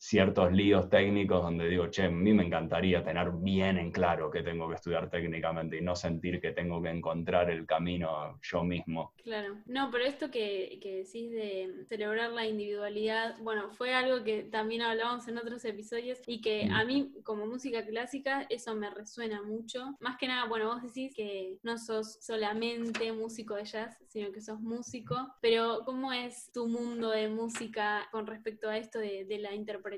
ciertos 0.03 0.51
líos 0.51 0.89
técnicos 0.89 1.41
donde 1.41 1.69
digo, 1.69 1.87
che, 1.87 2.03
a 2.03 2.09
mí 2.09 2.33
me 2.33 2.43
encantaría 2.43 3.01
tener 3.01 3.31
bien 3.31 3.77
en 3.77 3.89
claro 3.89 4.29
que 4.29 4.43
tengo 4.43 4.67
que 4.67 4.75
estudiar 4.75 5.09
técnicamente 5.09 5.77
y 5.77 5.81
no 5.81 5.95
sentir 5.95 6.41
que 6.41 6.51
tengo 6.51 6.81
que 6.81 6.89
encontrar 6.89 7.49
el 7.49 7.65
camino 7.65 8.37
yo 8.41 8.65
mismo. 8.65 9.13
Claro, 9.23 9.59
no, 9.65 9.89
pero 9.91 10.03
esto 10.03 10.29
que, 10.29 10.77
que 10.81 10.95
decís 10.95 11.31
de 11.31 11.85
celebrar 11.87 12.31
la 12.31 12.45
individualidad, 12.45 13.37
bueno, 13.39 13.71
fue 13.71 13.93
algo 13.93 14.25
que 14.25 14.43
también 14.43 14.81
hablábamos 14.81 15.25
en 15.29 15.37
otros 15.37 15.63
episodios 15.63 16.19
y 16.27 16.41
que 16.41 16.67
a 16.69 16.83
mí 16.83 17.13
como 17.23 17.45
música 17.45 17.85
clásica 17.85 18.45
eso 18.49 18.75
me 18.75 18.89
resuena 18.89 19.41
mucho. 19.41 19.95
Más 20.01 20.17
que 20.17 20.27
nada, 20.27 20.49
bueno, 20.49 20.67
vos 20.67 20.83
decís 20.83 21.13
que 21.15 21.59
no 21.63 21.77
sos 21.77 22.17
solamente 22.19 23.13
músico 23.13 23.55
de 23.55 23.63
jazz, 23.63 23.97
sino 24.09 24.33
que 24.33 24.41
sos 24.41 24.59
músico, 24.59 25.15
pero 25.39 25.79
¿cómo 25.85 26.11
es 26.11 26.51
tu 26.51 26.67
mundo 26.67 27.11
de 27.11 27.29
música 27.29 28.05
con 28.11 28.27
respecto 28.27 28.67
a 28.67 28.77
esto 28.77 28.99
de, 28.99 29.23
de 29.23 29.37
la 29.37 29.55
interpretación? 29.55 29.92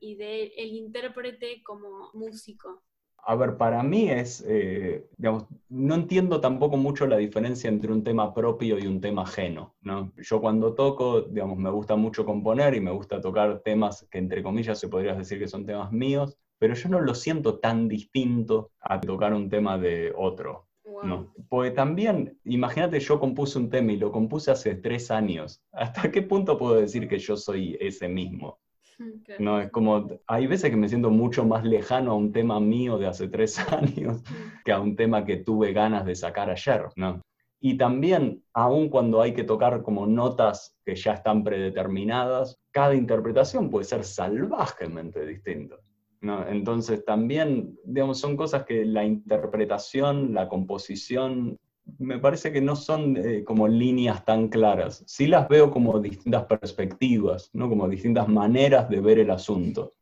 Y 0.00 0.14
del 0.16 0.52
el 0.56 0.72
intérprete 0.74 1.62
como 1.62 2.10
músico? 2.14 2.82
A 3.26 3.36
ver, 3.36 3.56
para 3.56 3.82
mí 3.82 4.10
es, 4.10 4.44
eh, 4.46 5.06
digamos, 5.16 5.46
no 5.70 5.94
entiendo 5.94 6.40
tampoco 6.40 6.76
mucho 6.76 7.06
la 7.06 7.16
diferencia 7.16 7.68
entre 7.68 7.90
un 7.90 8.04
tema 8.04 8.34
propio 8.34 8.78
y 8.78 8.86
un 8.86 9.00
tema 9.00 9.22
ajeno, 9.22 9.74
¿no? 9.80 10.12
Yo 10.18 10.42
cuando 10.42 10.74
toco, 10.74 11.22
digamos, 11.22 11.56
me 11.56 11.70
gusta 11.70 11.96
mucho 11.96 12.26
componer 12.26 12.74
y 12.74 12.80
me 12.80 12.90
gusta 12.90 13.22
tocar 13.22 13.60
temas 13.60 14.06
que 14.10 14.18
entre 14.18 14.42
comillas 14.42 14.78
se 14.78 14.88
podría 14.88 15.14
decir 15.14 15.38
que 15.38 15.48
son 15.48 15.64
temas 15.64 15.90
míos, 15.90 16.36
pero 16.58 16.74
yo 16.74 16.88
no 16.90 17.00
lo 17.00 17.14
siento 17.14 17.58
tan 17.60 17.88
distinto 17.88 18.72
a 18.80 19.00
tocar 19.00 19.32
un 19.32 19.48
tema 19.48 19.78
de 19.78 20.12
otro. 20.14 20.68
No. 21.02 21.34
Porque 21.48 21.70
también, 21.70 22.38
imagínate, 22.44 23.00
yo 23.00 23.18
compuse 23.18 23.58
un 23.58 23.68
tema 23.70 23.92
y 23.92 23.96
lo 23.96 24.12
compuse 24.12 24.50
hace 24.50 24.74
tres 24.74 25.10
años. 25.10 25.62
¿Hasta 25.72 26.10
qué 26.10 26.22
punto 26.22 26.58
puedo 26.58 26.76
decir 26.76 27.08
que 27.08 27.18
yo 27.18 27.36
soy 27.36 27.76
ese 27.80 28.08
mismo? 28.08 28.60
No, 29.38 29.60
es 29.60 29.70
como, 29.70 30.08
hay 30.26 30.46
veces 30.46 30.70
que 30.70 30.76
me 30.76 30.88
siento 30.88 31.10
mucho 31.10 31.44
más 31.44 31.64
lejano 31.64 32.12
a 32.12 32.16
un 32.16 32.32
tema 32.32 32.60
mío 32.60 32.98
de 32.98 33.06
hace 33.06 33.28
tres 33.28 33.58
años 33.72 34.22
que 34.64 34.72
a 34.72 34.80
un 34.80 34.96
tema 34.96 35.24
que 35.24 35.38
tuve 35.38 35.72
ganas 35.72 36.04
de 36.04 36.14
sacar 36.14 36.50
ayer, 36.50 36.88
¿no? 36.96 37.20
Y 37.60 37.78
también, 37.78 38.42
aun 38.52 38.90
cuando 38.90 39.22
hay 39.22 39.32
que 39.32 39.42
tocar 39.42 39.82
como 39.82 40.06
notas 40.06 40.76
que 40.84 40.94
ya 40.94 41.14
están 41.14 41.42
predeterminadas, 41.42 42.60
cada 42.70 42.94
interpretación 42.94 43.70
puede 43.70 43.86
ser 43.86 44.04
salvajemente 44.04 45.24
distinta. 45.24 45.76
¿no? 46.20 46.46
Entonces 46.46 47.06
también, 47.06 47.78
digamos, 47.84 48.20
son 48.20 48.36
cosas 48.36 48.64
que 48.64 48.84
la 48.84 49.04
interpretación, 49.04 50.34
la 50.34 50.46
composición, 50.46 51.58
me 51.98 52.18
parece 52.18 52.52
que 52.52 52.60
no 52.60 52.76
son 52.76 53.16
eh, 53.16 53.44
como 53.44 53.68
líneas 53.68 54.24
tan 54.24 54.48
claras. 54.48 55.04
Sí 55.06 55.26
las 55.26 55.48
veo 55.48 55.70
como 55.70 55.98
distintas 56.00 56.44
perspectivas, 56.44 57.50
¿no? 57.52 57.68
como 57.68 57.88
distintas 57.88 58.28
maneras 58.28 58.88
de 58.88 59.00
ver 59.00 59.18
el 59.18 59.30
asunto. 59.30 59.92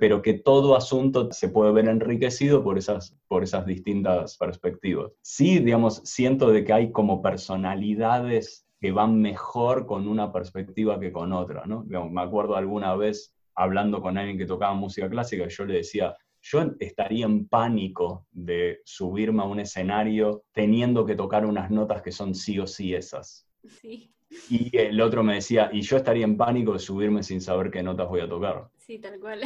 Pero 0.00 0.22
que 0.22 0.34
todo 0.34 0.74
asunto 0.74 1.30
se 1.30 1.50
puede 1.50 1.70
ver 1.70 1.88
enriquecido 1.88 2.64
por 2.64 2.78
esas, 2.78 3.16
por 3.28 3.44
esas 3.44 3.64
distintas 3.64 4.36
perspectivas. 4.36 5.12
Sí, 5.22 5.60
digamos, 5.60 6.02
siento 6.04 6.50
de 6.50 6.64
que 6.64 6.72
hay 6.72 6.90
como 6.90 7.22
personalidades 7.22 8.66
que 8.80 8.90
van 8.90 9.20
mejor 9.20 9.86
con 9.86 10.08
una 10.08 10.32
perspectiva 10.32 10.98
que 10.98 11.12
con 11.12 11.32
otra, 11.32 11.64
¿no? 11.66 11.84
me 11.84 12.22
acuerdo 12.22 12.56
alguna 12.56 12.96
vez 12.96 13.32
hablando 13.54 14.00
con 14.00 14.18
alguien 14.18 14.38
que 14.38 14.46
tocaba 14.46 14.74
música 14.74 15.08
clásica, 15.08 15.46
yo 15.48 15.64
le 15.64 15.74
decía, 15.74 16.16
yo 16.50 16.64
estaría 16.80 17.26
en 17.26 17.46
pánico 17.46 18.26
de 18.32 18.80
subirme 18.84 19.42
a 19.42 19.46
un 19.46 19.60
escenario 19.60 20.44
teniendo 20.52 21.04
que 21.04 21.14
tocar 21.14 21.44
unas 21.44 21.70
notas 21.70 22.00
que 22.00 22.12
son 22.12 22.34
sí 22.34 22.58
o 22.58 22.66
sí 22.66 22.94
esas. 22.94 23.46
Y 24.48 24.76
el 24.76 25.00
otro 25.00 25.22
me 25.22 25.34
decía, 25.34 25.70
y 25.72 25.82
yo 25.82 25.98
estaría 25.98 26.24
en 26.24 26.36
pánico 26.36 26.72
de 26.72 26.78
subirme 26.78 27.22
sin 27.22 27.40
saber 27.40 27.70
qué 27.70 27.82
notas 27.82 28.08
voy 28.08 28.20
a 28.20 28.28
tocar. 28.28 28.68
Sí, 28.78 28.98
tal 28.98 29.20
cual. 29.20 29.42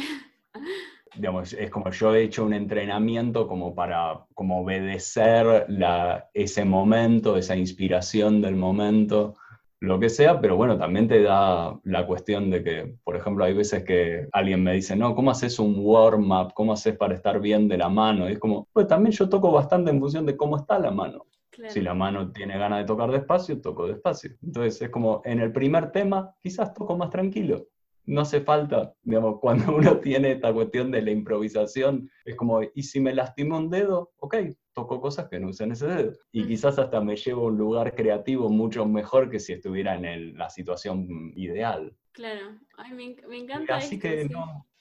Digamos, 1.15 1.53
es 1.53 1.69
como 1.69 1.91
yo 1.91 2.15
he 2.15 2.23
hecho 2.23 2.45
un 2.45 2.53
entrenamiento 2.53 3.47
como 3.47 3.75
para 3.75 4.25
como 4.33 4.61
obedecer 4.61 5.65
la, 5.67 6.29
ese 6.33 6.65
momento, 6.65 7.37
esa 7.37 7.55
inspiración 7.55 8.41
del 8.41 8.55
momento 8.55 9.35
lo 9.83 9.99
que 9.99 10.07
sea, 10.07 10.39
pero 10.39 10.55
bueno, 10.55 10.77
también 10.77 11.09
te 11.09 11.21
da 11.21 11.77
la 11.83 12.07
cuestión 12.07 12.49
de 12.49 12.63
que, 12.63 12.95
por 13.03 13.17
ejemplo, 13.17 13.43
hay 13.43 13.53
veces 13.53 13.83
que 13.83 14.29
alguien 14.31 14.63
me 14.63 14.71
dice, 14.71 14.95
no, 14.95 15.13
¿cómo 15.13 15.29
haces 15.29 15.59
un 15.59 15.75
warm-up? 15.77 16.53
¿Cómo 16.53 16.71
haces 16.71 16.95
para 16.95 17.15
estar 17.15 17.41
bien 17.41 17.67
de 17.67 17.77
la 17.77 17.89
mano? 17.89 18.29
Y 18.29 18.33
es 18.33 18.39
como, 18.39 18.69
pues 18.71 18.87
también 18.87 19.11
yo 19.11 19.27
toco 19.27 19.51
bastante 19.51 19.91
en 19.91 19.99
función 19.99 20.25
de 20.25 20.37
cómo 20.37 20.55
está 20.55 20.79
la 20.79 20.89
mano. 20.89 21.25
Si 21.67 21.81
la 21.81 21.93
mano 21.93 22.31
tiene 22.31 22.57
ganas 22.57 22.79
de 22.79 22.85
tocar 22.85 23.11
despacio, 23.11 23.59
toco 23.59 23.85
despacio. 23.87 24.31
Entonces 24.41 24.81
es 24.81 24.89
como, 24.89 25.21
en 25.25 25.41
el 25.41 25.51
primer 25.51 25.91
tema, 25.91 26.33
quizás 26.41 26.73
toco 26.73 26.95
más 26.95 27.09
tranquilo 27.09 27.67
no 28.05 28.21
hace 28.21 28.41
falta, 28.41 28.93
digamos, 29.03 29.39
cuando 29.41 29.75
uno 29.75 29.97
tiene 29.99 30.33
esta 30.33 30.53
cuestión 30.53 30.91
de 30.91 31.01
la 31.01 31.11
improvisación, 31.11 32.09
es 32.25 32.35
como, 32.35 32.61
¿y 32.63 32.83
si 32.83 32.99
me 32.99 33.13
lastimo 33.13 33.57
un 33.57 33.69
dedo? 33.69 34.11
Ok, 34.17 34.35
toco 34.73 34.99
cosas 34.99 35.29
que 35.29 35.39
no 35.39 35.49
usen 35.49 35.71
ese 35.71 35.87
dedo. 35.87 36.13
Y 36.31 36.45
quizás 36.47 36.79
hasta 36.79 36.99
me 37.01 37.15
llevo 37.15 37.43
a 37.43 37.47
un 37.47 37.57
lugar 37.57 37.95
creativo 37.95 38.49
mucho 38.49 38.85
mejor 38.85 39.29
que 39.29 39.39
si 39.39 39.53
estuviera 39.53 39.95
en 39.95 40.37
la 40.37 40.49
situación 40.49 41.31
ideal. 41.35 41.95
Claro, 42.11 42.59
me, 42.95 43.15
encanta. 43.37 43.75
Así 43.75 43.99
que, 43.99 44.29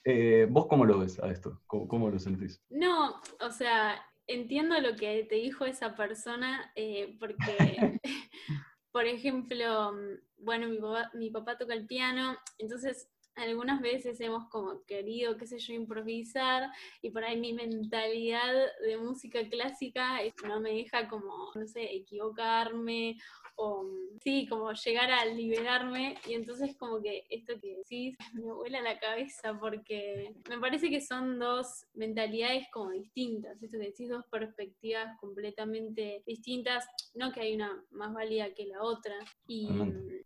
eh, 0.04 0.46
¿vos 0.50 0.66
cómo 0.66 0.84
lo 0.84 0.98
ves 0.98 1.18
a 1.20 1.30
esto? 1.30 1.60
¿Cómo, 1.66 2.10
lo 2.10 2.18
sentís? 2.18 2.62
No, 2.70 3.20
o 3.40 3.50
sea, 3.50 4.02
entiendo 4.26 4.78
lo 4.80 4.96
que 4.96 5.24
te 5.24 5.36
dijo 5.36 5.64
esa 5.64 5.94
persona, 5.94 6.72
eh, 6.74 7.16
porque, 7.18 7.36
por 8.92 9.06
ejemplo, 9.06 9.92
bueno, 10.38 10.68
mi 10.68 10.78
papá, 10.78 11.10
mi 11.14 11.30
papá 11.30 11.56
toca 11.56 11.74
el 11.74 11.86
piano, 11.86 12.36
entonces 12.58 13.08
algunas 13.36 13.80
veces 13.80 14.20
hemos 14.20 14.48
como 14.48 14.84
querido, 14.84 15.36
qué 15.36 15.46
sé 15.46 15.58
yo, 15.58 15.74
improvisar 15.74 16.70
y 17.00 17.10
por 17.10 17.24
ahí 17.24 17.38
mi 17.38 17.52
mentalidad 17.52 18.52
de 18.84 18.96
música 18.96 19.48
clásica 19.48 20.20
no 20.46 20.60
me 20.60 20.72
deja 20.72 21.08
como, 21.08 21.50
no 21.54 21.66
sé, 21.66 21.94
equivocarme 21.94 23.16
o 23.56 23.86
sí, 24.22 24.46
como 24.48 24.72
llegar 24.72 25.10
a 25.10 25.24
liberarme. 25.24 26.16
Y 26.26 26.34
entonces 26.34 26.76
como 26.76 27.00
que 27.00 27.24
esto 27.30 27.54
que 27.60 27.76
decís 27.76 28.16
me 28.34 28.52
vuela 28.52 28.80
la 28.80 28.98
cabeza 28.98 29.58
porque 29.58 30.34
me 30.48 30.58
parece 30.58 30.90
que 30.90 31.00
son 31.00 31.38
dos 31.38 31.86
mentalidades 31.94 32.66
como 32.72 32.90
distintas, 32.90 33.62
esto 33.62 33.78
que 33.78 33.86
decís, 33.86 34.08
dos 34.08 34.24
perspectivas 34.30 35.18
completamente 35.20 36.22
distintas, 36.26 36.86
no 37.14 37.32
que 37.32 37.40
hay 37.40 37.54
una 37.54 37.84
más 37.90 38.12
válida 38.12 38.52
que 38.54 38.66
la 38.66 38.82
otra. 38.82 39.14
Y 39.46 39.68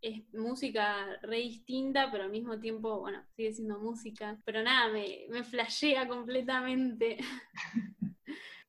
es 0.02 0.22
música 0.34 1.18
re 1.22 1.38
distinta 1.38 2.06
pero 2.10 2.24
al 2.24 2.30
mismo 2.30 2.58
tiempo, 2.58 2.95
bueno, 3.00 3.24
sigue 3.34 3.52
siendo 3.52 3.78
música, 3.78 4.38
pero 4.44 4.62
nada, 4.62 4.92
me, 4.92 5.26
me 5.30 5.44
flashea 5.44 6.08
completamente. 6.08 7.18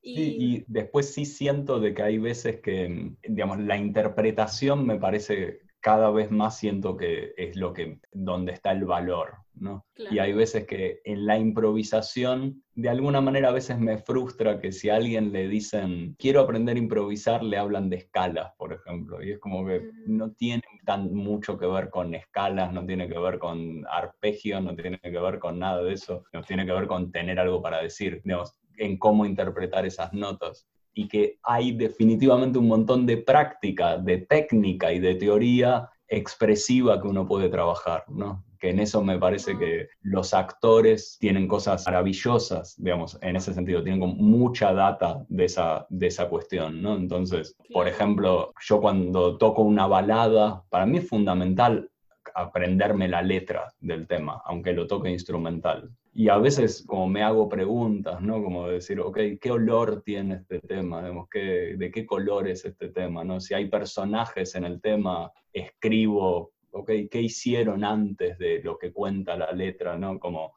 y 0.02 0.64
después 0.66 1.12
sí 1.12 1.24
siento 1.24 1.80
de 1.80 1.94
que 1.94 2.02
hay 2.02 2.18
veces 2.18 2.60
que, 2.60 3.12
digamos, 3.22 3.58
la 3.58 3.76
interpretación 3.76 4.86
me 4.86 4.96
parece 4.96 5.60
cada 5.80 6.10
vez 6.10 6.30
más 6.30 6.58
siento 6.58 6.96
que 6.96 7.32
es 7.36 7.56
lo 7.56 7.72
que, 7.72 8.00
donde 8.12 8.52
está 8.52 8.72
el 8.72 8.84
valor, 8.84 9.38
¿no? 9.60 9.86
Y 10.10 10.18
hay 10.18 10.32
veces 10.32 10.66
que 10.66 11.00
en 11.04 11.26
la 11.26 11.38
improvisación, 11.38 12.62
de 12.74 12.88
alguna 12.88 13.20
manera 13.20 13.48
a 13.48 13.52
veces 13.52 13.78
me 13.78 13.98
frustra 13.98 14.60
que 14.60 14.72
si 14.72 14.88
a 14.88 14.96
alguien 14.96 15.32
le 15.32 15.48
dicen, 15.48 16.14
quiero 16.18 16.40
aprender 16.40 16.76
a 16.76 16.80
improvisar, 16.80 17.42
le 17.42 17.58
hablan 17.58 17.90
de 17.90 17.96
escalas, 17.96 18.52
por 18.56 18.72
ejemplo, 18.72 19.22
y 19.22 19.32
es 19.32 19.38
como 19.38 19.66
que 19.66 19.80
mm. 19.80 20.16
no 20.16 20.32
tiene 20.32 20.62
tan 20.84 21.12
mucho 21.12 21.58
que 21.58 21.66
ver 21.66 21.90
con 21.90 22.14
escalas, 22.14 22.72
no 22.72 22.84
tiene 22.86 23.08
que 23.08 23.18
ver 23.18 23.38
con 23.38 23.84
arpegios, 23.90 24.62
no 24.62 24.74
tiene 24.74 24.98
que 25.00 25.18
ver 25.18 25.38
con 25.38 25.58
nada 25.58 25.82
de 25.82 25.92
eso, 25.92 26.24
no 26.32 26.42
tiene 26.42 26.66
que 26.66 26.72
ver 26.72 26.86
con 26.86 27.10
tener 27.10 27.38
algo 27.38 27.60
para 27.62 27.82
decir, 27.82 28.20
digamos, 28.24 28.58
en 28.76 28.96
cómo 28.98 29.26
interpretar 29.26 29.84
esas 29.86 30.12
notas 30.12 30.68
y 30.94 31.06
que 31.06 31.38
hay 31.44 31.72
definitivamente 31.72 32.58
un 32.58 32.66
montón 32.66 33.06
de 33.06 33.18
práctica, 33.18 33.98
de 33.98 34.18
técnica 34.18 34.92
y 34.92 34.98
de 34.98 35.14
teoría 35.14 35.88
expresiva 36.08 37.00
que 37.00 37.06
uno 37.06 37.26
puede 37.26 37.48
trabajar, 37.48 38.04
¿no? 38.08 38.44
Que 38.58 38.70
en 38.70 38.80
eso 38.80 39.02
me 39.02 39.18
parece 39.18 39.56
que 39.56 39.88
los 40.02 40.34
actores 40.34 41.16
tienen 41.20 41.48
cosas 41.48 41.84
maravillosas, 41.86 42.74
digamos, 42.78 43.18
en 43.22 43.36
ese 43.36 43.54
sentido, 43.54 43.82
tienen 43.82 44.00
mucha 44.00 44.72
data 44.72 45.24
de 45.28 45.44
esa, 45.44 45.86
de 45.88 46.06
esa 46.06 46.28
cuestión, 46.28 46.82
¿no? 46.82 46.96
Entonces, 46.96 47.56
por 47.72 47.88
ejemplo, 47.88 48.52
yo 48.60 48.80
cuando 48.80 49.38
toco 49.38 49.62
una 49.62 49.86
balada, 49.86 50.64
para 50.68 50.86
mí 50.86 50.98
es 50.98 51.08
fundamental 51.08 51.90
aprenderme 52.34 53.08
la 53.08 53.22
letra 53.22 53.72
del 53.80 54.06
tema, 54.06 54.42
aunque 54.44 54.72
lo 54.72 54.86
toque 54.86 55.10
instrumental. 55.10 55.90
Y 56.14 56.28
a 56.30 56.38
veces 56.38 56.84
como 56.86 57.06
me 57.06 57.22
hago 57.22 57.48
preguntas, 57.48 58.20
¿no? 58.20 58.42
Como 58.42 58.68
decir, 58.68 58.98
ok, 59.00 59.18
¿qué 59.40 59.50
olor 59.50 60.02
tiene 60.02 60.36
este 60.36 60.58
tema? 60.58 61.02
¿De 61.02 61.90
qué 61.92 62.06
color 62.06 62.48
es 62.48 62.64
este 62.64 62.88
tema? 62.88 63.22
¿no? 63.22 63.40
Si 63.40 63.54
hay 63.54 63.68
personajes 63.68 64.54
en 64.54 64.64
el 64.64 64.80
tema, 64.80 65.30
escribo, 65.52 66.52
ok, 66.78 66.90
¿qué 67.10 67.22
hicieron 67.22 67.84
antes 67.84 68.38
de 68.38 68.62
lo 68.62 68.78
que 68.78 68.92
cuenta 68.92 69.36
la 69.36 69.52
letra? 69.52 69.96
¿no? 69.98 70.18
Como 70.18 70.54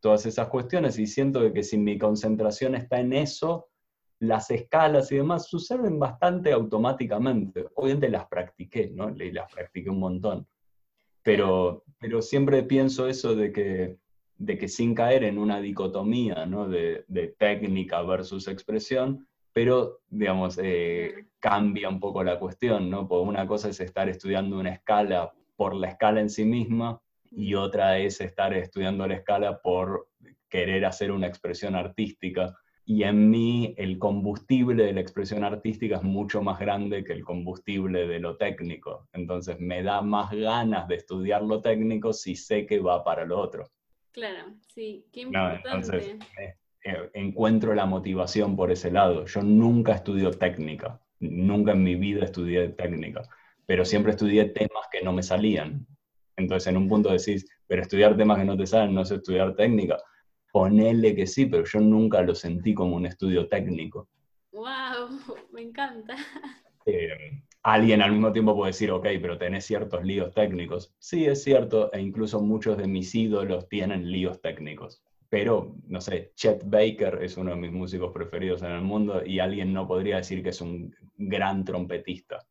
todas 0.00 0.26
esas 0.26 0.48
cuestiones 0.48 0.98
y 0.98 1.06
siento 1.06 1.52
que 1.52 1.62
si 1.62 1.78
mi 1.78 1.96
concentración 1.96 2.74
está 2.74 3.00
en 3.00 3.12
eso, 3.12 3.68
las 4.18 4.50
escalas 4.50 5.10
y 5.10 5.16
demás 5.16 5.48
suceden 5.48 5.98
bastante 5.98 6.52
automáticamente. 6.52 7.66
Obviamente 7.74 8.08
las 8.08 8.26
practiqué, 8.26 8.90
¿no? 8.94 9.10
Y 9.10 9.32
las 9.32 9.52
practiqué 9.52 9.90
un 9.90 9.98
montón. 9.98 10.46
Pero, 11.22 11.84
pero 11.98 12.22
siempre 12.22 12.62
pienso 12.62 13.08
eso 13.08 13.34
de 13.34 13.52
que, 13.52 13.98
de 14.36 14.58
que 14.58 14.68
sin 14.68 14.94
caer 14.94 15.24
en 15.24 15.38
una 15.38 15.60
dicotomía 15.60 16.46
¿no? 16.46 16.68
de, 16.68 17.04
de, 17.08 17.28
técnica 17.38 18.02
versus 18.02 18.48
expresión, 18.48 19.26
pero, 19.52 20.00
digamos, 20.08 20.58
eh, 20.62 21.26
cambia 21.38 21.88
un 21.88 22.00
poco 22.00 22.24
la 22.24 22.38
cuestión, 22.38 22.88
¿no? 22.88 23.06
Porque 23.06 23.28
una 23.28 23.46
cosa 23.46 23.68
es 23.68 23.80
estar 23.80 24.08
estudiando 24.08 24.58
una 24.58 24.70
escala 24.70 25.32
por 25.62 25.76
la 25.76 25.90
escala 25.90 26.20
en 26.20 26.28
sí 26.28 26.44
misma 26.44 27.00
y 27.30 27.54
otra 27.54 27.96
es 27.96 28.20
estar 28.20 28.52
estudiando 28.52 29.06
la 29.06 29.14
escala 29.14 29.60
por 29.62 30.08
querer 30.48 30.84
hacer 30.84 31.12
una 31.12 31.28
expresión 31.28 31.76
artística 31.76 32.52
y 32.84 33.04
en 33.04 33.30
mí 33.30 33.72
el 33.78 33.96
combustible 33.96 34.82
de 34.86 34.92
la 34.92 35.00
expresión 35.00 35.44
artística 35.44 35.98
es 35.98 36.02
mucho 36.02 36.42
más 36.42 36.58
grande 36.58 37.04
que 37.04 37.12
el 37.12 37.22
combustible 37.22 38.08
de 38.08 38.18
lo 38.18 38.36
técnico. 38.36 39.06
Entonces 39.12 39.60
me 39.60 39.84
da 39.84 40.02
más 40.02 40.32
ganas 40.32 40.88
de 40.88 40.96
estudiar 40.96 41.42
lo 41.44 41.60
técnico 41.60 42.12
si 42.12 42.34
sé 42.34 42.66
que 42.66 42.80
va 42.80 43.04
para 43.04 43.24
lo 43.24 43.38
otro. 43.38 43.70
Claro, 44.10 44.54
sí, 44.66 45.06
qué 45.12 45.20
importante. 45.20 45.68
entonces, 45.68 46.16
eh, 46.40 46.56
eh, 46.84 47.10
encuentro 47.14 47.72
la 47.72 47.86
motivación 47.86 48.56
por 48.56 48.72
ese 48.72 48.90
lado. 48.90 49.26
Yo 49.26 49.42
nunca 49.42 49.92
estudio 49.92 50.32
técnica, 50.32 51.00
nunca 51.20 51.70
en 51.70 51.84
mi 51.84 51.94
vida 51.94 52.24
estudié 52.24 52.70
técnica, 52.70 53.22
pero 53.66 53.84
siempre 53.84 54.12
estudié 54.12 54.46
temas 54.46 54.86
que 54.90 55.02
no 55.02 55.12
me 55.12 55.22
salían. 55.22 55.86
Entonces 56.36 56.68
en 56.68 56.76
un 56.76 56.88
punto 56.88 57.10
decís, 57.10 57.46
pero 57.66 57.82
estudiar 57.82 58.16
temas 58.16 58.38
que 58.38 58.44
no 58.44 58.56
te 58.56 58.66
salen 58.66 58.94
no 58.94 59.02
es 59.02 59.10
estudiar 59.10 59.54
técnica 59.54 59.98
Ponele 60.52 61.14
que 61.16 61.26
sí, 61.26 61.46
pero 61.46 61.64
yo 61.64 61.80
nunca 61.80 62.20
lo 62.20 62.34
sentí 62.34 62.74
como 62.74 62.96
un 62.96 63.06
estudio 63.06 63.48
técnico. 63.48 64.08
¡Wow! 64.52 65.18
Me 65.50 65.62
encanta. 65.62 66.14
Eh, 66.84 67.42
alguien 67.62 68.02
al 68.02 68.10
mismo 68.12 68.32
tiempo 68.32 68.56
puede 68.56 68.70
decir, 68.70 68.90
ok, 68.90 69.06
pero 69.20 69.38
tenés 69.38 69.64
ciertos 69.64 70.04
líos 70.04 70.34
técnicos. 70.34 70.94
Sí, 70.98 71.26
es 71.26 71.42
cierto, 71.42 71.92
e 71.92 72.00
incluso 72.00 72.40
muchos 72.40 72.76
de 72.76 72.86
mis 72.86 73.14
ídolos 73.14 73.68
tienen 73.68 74.10
líos 74.10 74.40
técnicos. 74.42 75.02
Pero, 75.30 75.76
no 75.86 76.00
sé, 76.00 76.32
Chet 76.34 76.64
Baker 76.66 77.20
es 77.22 77.36
uno 77.36 77.52
de 77.52 77.56
mis 77.56 77.72
músicos 77.72 78.12
preferidos 78.12 78.62
en 78.62 78.72
el 78.72 78.82
mundo 78.82 79.24
y 79.24 79.38
alguien 79.38 79.72
no 79.72 79.86
podría 79.86 80.16
decir 80.16 80.42
que 80.42 80.50
es 80.50 80.60
un 80.60 80.94
gran 81.16 81.64
trompetista. 81.64 82.44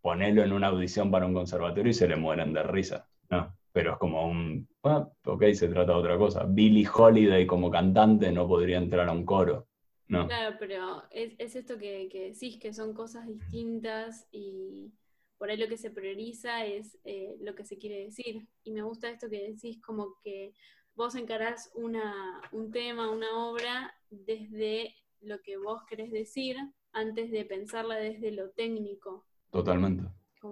Ponelo 0.00 0.42
en 0.42 0.52
una 0.52 0.68
audición 0.68 1.10
para 1.10 1.26
un 1.26 1.34
conservatorio 1.34 1.90
y 1.90 1.94
se 1.94 2.08
le 2.08 2.16
mueren 2.16 2.52
de 2.52 2.62
risa. 2.62 3.08
No, 3.30 3.56
pero 3.72 3.92
es 3.92 3.98
como 3.98 4.26
un, 4.26 4.68
ah, 4.84 5.08
ok, 5.24 5.44
se 5.52 5.68
trata 5.68 5.92
de 5.92 5.98
otra 5.98 6.18
cosa. 6.18 6.44
Billie 6.44 6.88
Holiday 6.92 7.46
como 7.46 7.70
cantante 7.70 8.32
no 8.32 8.46
podría 8.48 8.78
entrar 8.78 9.08
a 9.08 9.12
un 9.12 9.24
coro. 9.24 9.68
No. 10.08 10.26
Claro, 10.26 10.56
pero 10.58 11.02
es, 11.10 11.54
esto 11.54 11.76
que, 11.76 12.08
que, 12.10 12.30
decís, 12.30 12.58
que 12.58 12.72
son 12.72 12.94
cosas 12.94 13.26
distintas 13.26 14.26
y 14.32 14.90
por 15.36 15.50
ahí 15.50 15.56
lo 15.56 15.68
que 15.68 15.76
se 15.76 15.90
prioriza 15.90 16.64
es 16.64 16.98
eh, 17.04 17.36
lo 17.40 17.54
que 17.54 17.64
se 17.64 17.78
quiere 17.78 18.04
decir. 18.04 18.48
Y 18.64 18.72
me 18.72 18.82
gusta 18.82 19.10
esto 19.10 19.28
que 19.28 19.50
decís, 19.50 19.80
como 19.80 20.16
que 20.22 20.52
vos 20.94 21.14
encarás 21.14 21.70
una, 21.74 22.40
un 22.50 22.72
tema, 22.72 23.10
una 23.10 23.46
obra 23.46 23.94
desde 24.10 24.94
lo 25.20 25.40
que 25.42 25.56
vos 25.56 25.84
querés 25.84 26.10
decir 26.10 26.56
antes 26.92 27.30
de 27.30 27.44
pensarla 27.44 27.96
desde 27.96 28.32
lo 28.32 28.50
técnico. 28.50 29.27
Totalmente. 29.50 30.04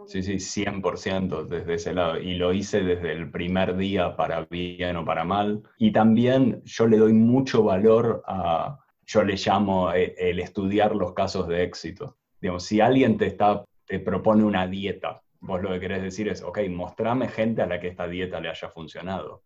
Sí, 0.07 0.23
sí, 0.23 0.35
100% 0.39 1.47
desde 1.47 1.75
ese 1.75 1.95
lado. 1.95 2.19
Y 2.19 2.35
lo 2.35 2.53
hice 2.53 2.83
desde 2.83 3.13
el 3.13 3.31
primer 3.31 3.77
día, 3.77 4.17
para 4.17 4.45
bien 4.45 4.97
o 4.97 5.05
para 5.05 5.25
mal. 5.25 5.63
Y 5.79 5.93
también 5.93 6.63
yo 6.65 6.87
le 6.87 6.97
doy 6.97 7.13
mucho 7.13 7.63
valor 7.63 8.23
a, 8.27 8.79
yo 9.07 9.23
le 9.23 9.37
llamo 9.37 9.93
eh, 9.93 10.15
el, 10.19 10.41
estudiar 10.41 10.95
los 10.95 11.13
casos 11.13 11.47
de 11.49 11.63
éxito. 11.63 12.17
Digamos, 12.41 12.65
si 12.65 12.81
alguien 12.81 13.17
te, 13.17 13.27
está, 13.27 13.65
te 13.87 14.01
propone 14.01 14.45
una 14.45 14.67
dieta, 14.67 15.23
vos 15.41 15.63
lo 15.63 15.71
que 15.71 15.81
querés 15.81 16.03
decir 16.03 16.29
es, 16.29 16.43
ok, 16.43 16.59
mostrame 16.69 17.29
gente 17.29 17.63
a 17.63 17.67
la 17.67 17.81
que 17.81 17.89
esta 17.89 18.09
dieta 18.09 18.41
le 18.41 18.49
haya 18.49 18.69
funcionado. 18.69 19.45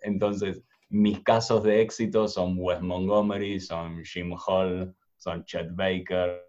Entonces, 0.00 0.62
mis 0.88 1.20
casos 1.20 1.62
de 1.62 1.82
éxito 1.82 2.28
son 2.28 2.54
Wes 2.58 2.80
Montgomery, 2.80 3.60
son 3.60 4.04
Jim 4.04 4.34
Hall, 4.46 4.94
son 5.16 5.44
Chet 5.44 5.74
Baker, 5.74 6.44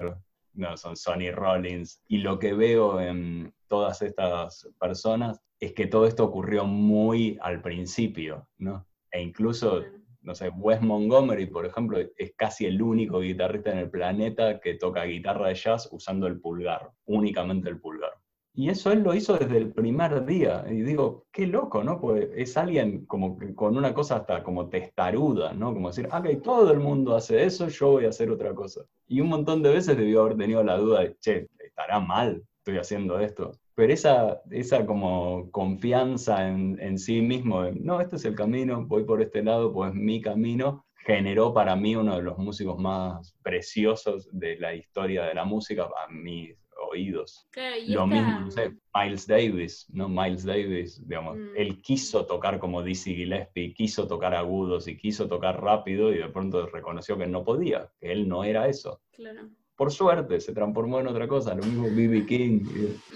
no, 0.53 0.77
son 0.77 0.95
Sonny 0.95 1.31
Rollins. 1.31 2.01
Y 2.07 2.19
lo 2.19 2.39
que 2.39 2.53
veo 2.53 2.99
en 2.99 3.53
todas 3.67 4.01
estas 4.01 4.69
personas 4.79 5.39
es 5.59 5.73
que 5.73 5.87
todo 5.87 6.05
esto 6.05 6.23
ocurrió 6.25 6.65
muy 6.65 7.37
al 7.41 7.61
principio, 7.61 8.47
¿no? 8.57 8.87
E 9.11 9.21
incluso 9.21 9.83
no 10.23 10.33
sé, 10.33 10.49
Wes 10.49 10.81
Montgomery, 10.81 11.47
por 11.47 11.65
ejemplo, 11.65 11.99
es 11.99 12.33
casi 12.35 12.65
el 12.65 12.81
único 12.81 13.19
guitarrista 13.19 13.71
en 13.71 13.79
el 13.79 13.89
planeta 13.89 14.59
que 14.59 14.75
toca 14.75 15.03
guitarra 15.03 15.49
de 15.49 15.55
jazz 15.55 15.89
usando 15.91 16.27
el 16.27 16.39
pulgar, 16.39 16.91
únicamente 17.05 17.69
el 17.69 17.79
pulgar. 17.79 18.13
Y 18.55 18.69
eso 18.69 18.91
él 18.91 19.01
lo 19.01 19.15
hizo 19.15 19.35
desde 19.37 19.57
el 19.57 19.71
primer 19.73 20.25
día. 20.25 20.63
Y 20.69 20.81
digo, 20.81 21.25
qué 21.31 21.47
loco, 21.47 21.83
¿no? 21.83 21.99
Pues 21.99 22.29
es 22.35 22.55
alguien 22.55 23.05
como 23.05 23.37
con 23.55 23.77
una 23.77 23.93
cosa 23.93 24.17
hasta 24.17 24.43
como 24.43 24.69
testaruda, 24.69 25.53
¿no? 25.53 25.73
Como 25.73 25.89
decir, 25.89 26.07
ah, 26.11 26.19
ok, 26.19 26.41
todo 26.43 26.71
el 26.71 26.79
mundo 26.79 27.15
hace 27.15 27.43
eso, 27.43 27.67
yo 27.67 27.91
voy 27.91 28.05
a 28.05 28.09
hacer 28.09 28.29
otra 28.29 28.53
cosa. 28.53 28.81
Y 29.07 29.21
un 29.21 29.29
montón 29.29 29.63
de 29.63 29.71
veces 29.73 29.97
debió 29.97 30.21
haber 30.21 30.37
tenido 30.37 30.63
la 30.63 30.77
duda 30.77 31.01
de, 31.01 31.17
che, 31.19 31.47
¿estará 31.59 31.99
mal? 31.99 32.43
Estoy 32.59 32.77
haciendo 32.77 33.19
esto 33.19 33.51
pero 33.75 33.93
esa, 33.93 34.41
esa 34.51 34.85
como 34.85 35.49
confianza 35.51 36.47
en, 36.47 36.99
sí 36.99 37.21
mismo, 37.21 37.63
no, 37.71 38.01
este 38.01 38.17
es 38.17 38.25
el 38.25 38.35
camino, 38.35 38.85
voy 38.85 39.03
por 39.03 39.21
este 39.21 39.43
lado, 39.43 39.73
pues 39.73 39.93
mi 39.93 40.21
camino, 40.21 40.85
generó 41.05 41.53
para 41.53 41.75
mí 41.75 41.95
uno 41.95 42.15
de 42.15 42.21
los 42.21 42.37
músicos 42.37 42.79
más 42.79 43.35
preciosos 43.41 44.29
de 44.31 44.57
la 44.57 44.75
historia 44.75 45.23
de 45.25 45.33
la 45.33 45.43
música, 45.43 45.83
a 45.85 46.11
mis 46.11 46.55
oídos. 46.93 47.47
Lo 47.87 48.07
mismo, 48.07 48.39
no 48.41 48.51
sé, 48.51 48.77
Miles 48.95 49.27
Davis, 49.27 49.85
¿no? 49.89 50.07
Miles 50.07 50.43
Davis, 50.45 51.05
digamos, 51.07 51.37
mm. 51.37 51.57
él 51.57 51.81
quiso 51.81 52.25
tocar 52.25 52.59
como 52.59 52.81
Dizzy 52.81 53.15
Gillespie, 53.15 53.73
quiso 53.73 54.07
tocar 54.07 54.33
agudos 54.33 54.87
y 54.87 54.97
quiso 54.97 55.27
tocar 55.27 55.61
rápido 55.61 56.13
y 56.13 56.17
de 56.17 56.29
pronto 56.29 56.65
reconoció 56.67 57.17
que 57.17 57.27
no 57.27 57.43
podía, 57.43 57.91
que 57.99 58.11
él 58.11 58.27
no 58.27 58.43
era 58.43 58.67
eso. 58.67 59.01
Claro 59.11 59.49
por 59.75 59.91
suerte 59.91 60.39
se 60.39 60.53
transformó 60.53 60.99
en 60.99 61.07
otra 61.07 61.27
cosa, 61.27 61.55
lo 61.55 61.63
mismo 61.63 61.89
B.B. 61.89 62.25
King. 62.25 62.61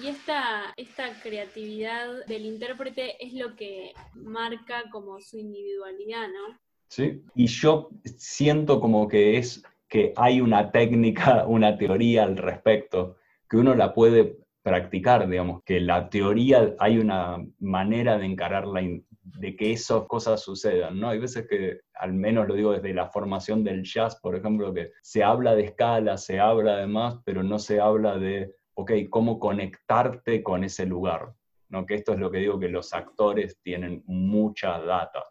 Y 0.04 0.08
esta, 0.08 0.74
esta 0.76 1.22
creatividad 1.22 2.26
del 2.26 2.46
intérprete 2.46 3.24
es 3.24 3.34
lo 3.34 3.56
que 3.56 3.94
marca 4.16 4.84
como 4.92 5.22
su 5.22 5.38
individualidad, 5.38 6.28
¿no? 6.28 6.58
Sí, 6.90 7.22
y 7.36 7.48
yo 7.48 7.90
siento 8.04 8.80
como 8.80 9.08
que 9.08 9.38
es 9.38 9.64
que 9.88 10.14
hay 10.16 10.42
una 10.42 10.72
técnica, 10.72 11.46
una 11.48 11.78
teoría 11.78 12.24
al 12.24 12.38
respecto, 12.38 13.17
que 13.50 13.58
uno 13.58 13.76
la 13.76 13.94
puede 13.94 14.38
practicar, 14.62 15.30
digamos, 15.30 15.64
que 15.64 15.80
la 15.80 16.10
teoría 16.10 16.76
hay 16.80 16.98
una 16.98 17.38
manera 17.60 18.18
de 18.18 18.26
encararla 18.26 18.82
de 19.22 19.56
que 19.56 19.72
esas 19.72 20.04
cosas 20.08 20.42
sucedan, 20.42 21.00
¿no? 21.00 21.10
Hay 21.10 21.20
veces 21.20 21.48
que, 21.48 21.80
al 21.94 22.14
menos 22.14 22.48
lo 22.48 22.56
digo 22.56 22.74
desde 22.74 22.94
la 22.94 23.08
formación 23.08 23.64
del 23.64 23.84
jazz, 23.84 24.20
por 24.20 24.36
ejemplo, 24.36 24.74
que 24.74 24.92
se 25.02 25.24
habla 25.24 25.56
de 25.56 25.64
escala, 25.66 26.18
se 26.18 26.40
habla 26.40 26.78
de 26.78 26.88
más, 26.88 27.20
pero 27.24 27.44
no 27.44 27.60
se 27.60 27.80
habla 27.80 28.18
de, 28.18 28.56
ok, 28.74 28.92
cómo 29.10 29.40
conectarte 29.40 30.44
con 30.44 30.66
ese 30.66 30.86
lugar, 30.86 31.34
¿no? 31.70 31.86
Que 31.86 31.96
esto 31.96 32.14
es 32.14 32.20
lo 32.20 32.30
que 32.30 32.40
digo, 32.40 32.60
que 32.60 32.70
los 32.70 32.94
actores 32.94 33.58
tienen 33.64 34.04
mucha 34.06 34.80
data 34.80 35.24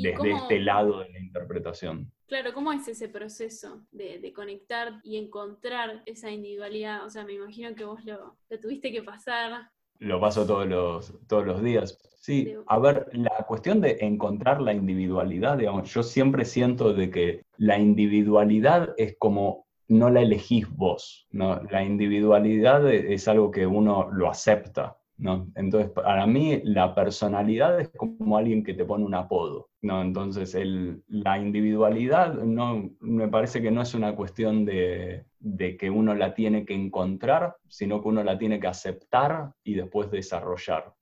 desde 0.00 0.32
este 0.32 0.60
lado 0.60 1.00
de 1.00 1.10
la 1.10 1.18
interpretación. 1.18 2.12
Claro, 2.26 2.54
¿cómo 2.54 2.72
es 2.72 2.88
ese 2.88 3.08
proceso 3.08 3.82
de, 3.90 4.32
conectar 4.32 5.00
y 5.04 5.16
encontrar 5.16 6.02
esa 6.06 6.30
individualidad? 6.30 7.04
O 7.04 7.10
sea, 7.10 7.24
me 7.24 7.34
imagino 7.34 7.74
que 7.74 7.84
vos 7.84 8.04
lo, 8.04 8.36
lo 8.48 8.60
tuviste 8.60 8.92
que 8.92 9.02
pasar. 9.02 9.70
Lo 9.98 10.20
paso 10.20 10.46
todos 10.46 10.66
los, 10.66 11.12
todos 11.26 11.46
los 11.46 11.62
días. 11.62 11.98
Sí, 12.16 12.54
a 12.66 12.78
ver, 12.78 13.08
la 13.12 13.44
cuestión 13.48 13.80
de 13.80 13.98
encontrar 14.00 14.62
la 14.62 14.72
individualidad, 14.72 15.58
digamos, 15.58 15.92
yo 15.92 16.04
siempre 16.04 16.44
siento 16.44 16.92
de 16.94 17.10
que 17.10 17.42
la 17.56 17.78
individualidad 17.78 18.94
es 18.96 19.16
como 19.18 19.66
no 19.88 20.08
la 20.08 20.22
elegís 20.22 20.70
vos, 20.70 21.26
¿no? 21.32 21.60
La 21.70 21.84
individualidad 21.84 22.88
es 22.90 23.28
algo 23.28 23.50
que 23.50 23.66
uno 23.66 24.08
lo 24.10 24.30
acepta, 24.30 24.96
¿no? 25.18 25.48
Entonces, 25.54 25.90
para 25.90 26.26
mí, 26.26 26.60
la 26.64 26.94
personalidad 26.94 27.78
es 27.80 27.90
como 27.90 28.36
alguien 28.36 28.62
que 28.62 28.74
te 28.74 28.84
pone 28.84 29.04
un 29.04 29.14
apodo, 29.14 29.68
¿no? 29.82 30.00
Entonces, 30.00 30.54
el, 30.54 31.02
la 31.08 31.38
individualidad 31.38 32.34
no, 32.34 32.90
me 33.00 33.28
parece 33.28 33.60
que 33.60 33.70
no 33.70 33.82
es 33.82 33.94
una 33.94 34.14
cuestión 34.14 34.64
de, 34.64 35.26
de 35.38 35.76
que 35.76 35.90
uno 35.90 36.14
la 36.14 36.34
tiene 36.34 36.64
que 36.64 36.74
encontrar, 36.74 37.56
sino 37.68 38.00
que 38.00 38.08
uno 38.08 38.22
la 38.22 38.38
tiene 38.38 38.60
que 38.60 38.68
aceptar 38.68 39.52
y 39.64 39.74
después 39.74 40.10
desarrollar. 40.10 40.94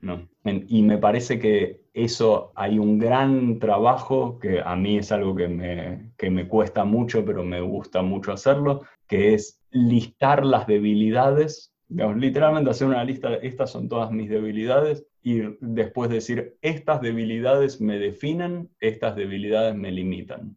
No. 0.00 0.26
y 0.44 0.82
me 0.82 0.98
parece 0.98 1.38
que 1.38 1.82
eso 1.92 2.50
hay 2.54 2.78
un 2.78 2.98
gran 2.98 3.58
trabajo, 3.58 4.38
que 4.38 4.60
a 4.60 4.74
mí 4.74 4.98
es 4.98 5.12
algo 5.12 5.34
que 5.34 5.48
me, 5.48 6.12
que 6.16 6.30
me 6.30 6.48
cuesta 6.48 6.84
mucho, 6.84 7.24
pero 7.24 7.44
me 7.44 7.60
gusta 7.60 8.00
mucho 8.00 8.32
hacerlo, 8.32 8.82
que 9.06 9.34
es 9.34 9.60
listar 9.70 10.46
las 10.46 10.66
debilidades, 10.66 11.74
literalmente 11.88 12.70
hacer 12.70 12.88
una 12.88 13.04
lista, 13.04 13.34
estas 13.34 13.70
son 13.70 13.88
todas 13.88 14.10
mis 14.10 14.30
debilidades, 14.30 15.06
y 15.22 15.42
después 15.60 16.10
decir, 16.10 16.56
estas 16.62 17.00
debilidades 17.00 17.80
me 17.80 17.98
definen, 17.98 18.70
estas 18.80 19.16
debilidades 19.16 19.74
me 19.74 19.90
limitan. 19.90 20.56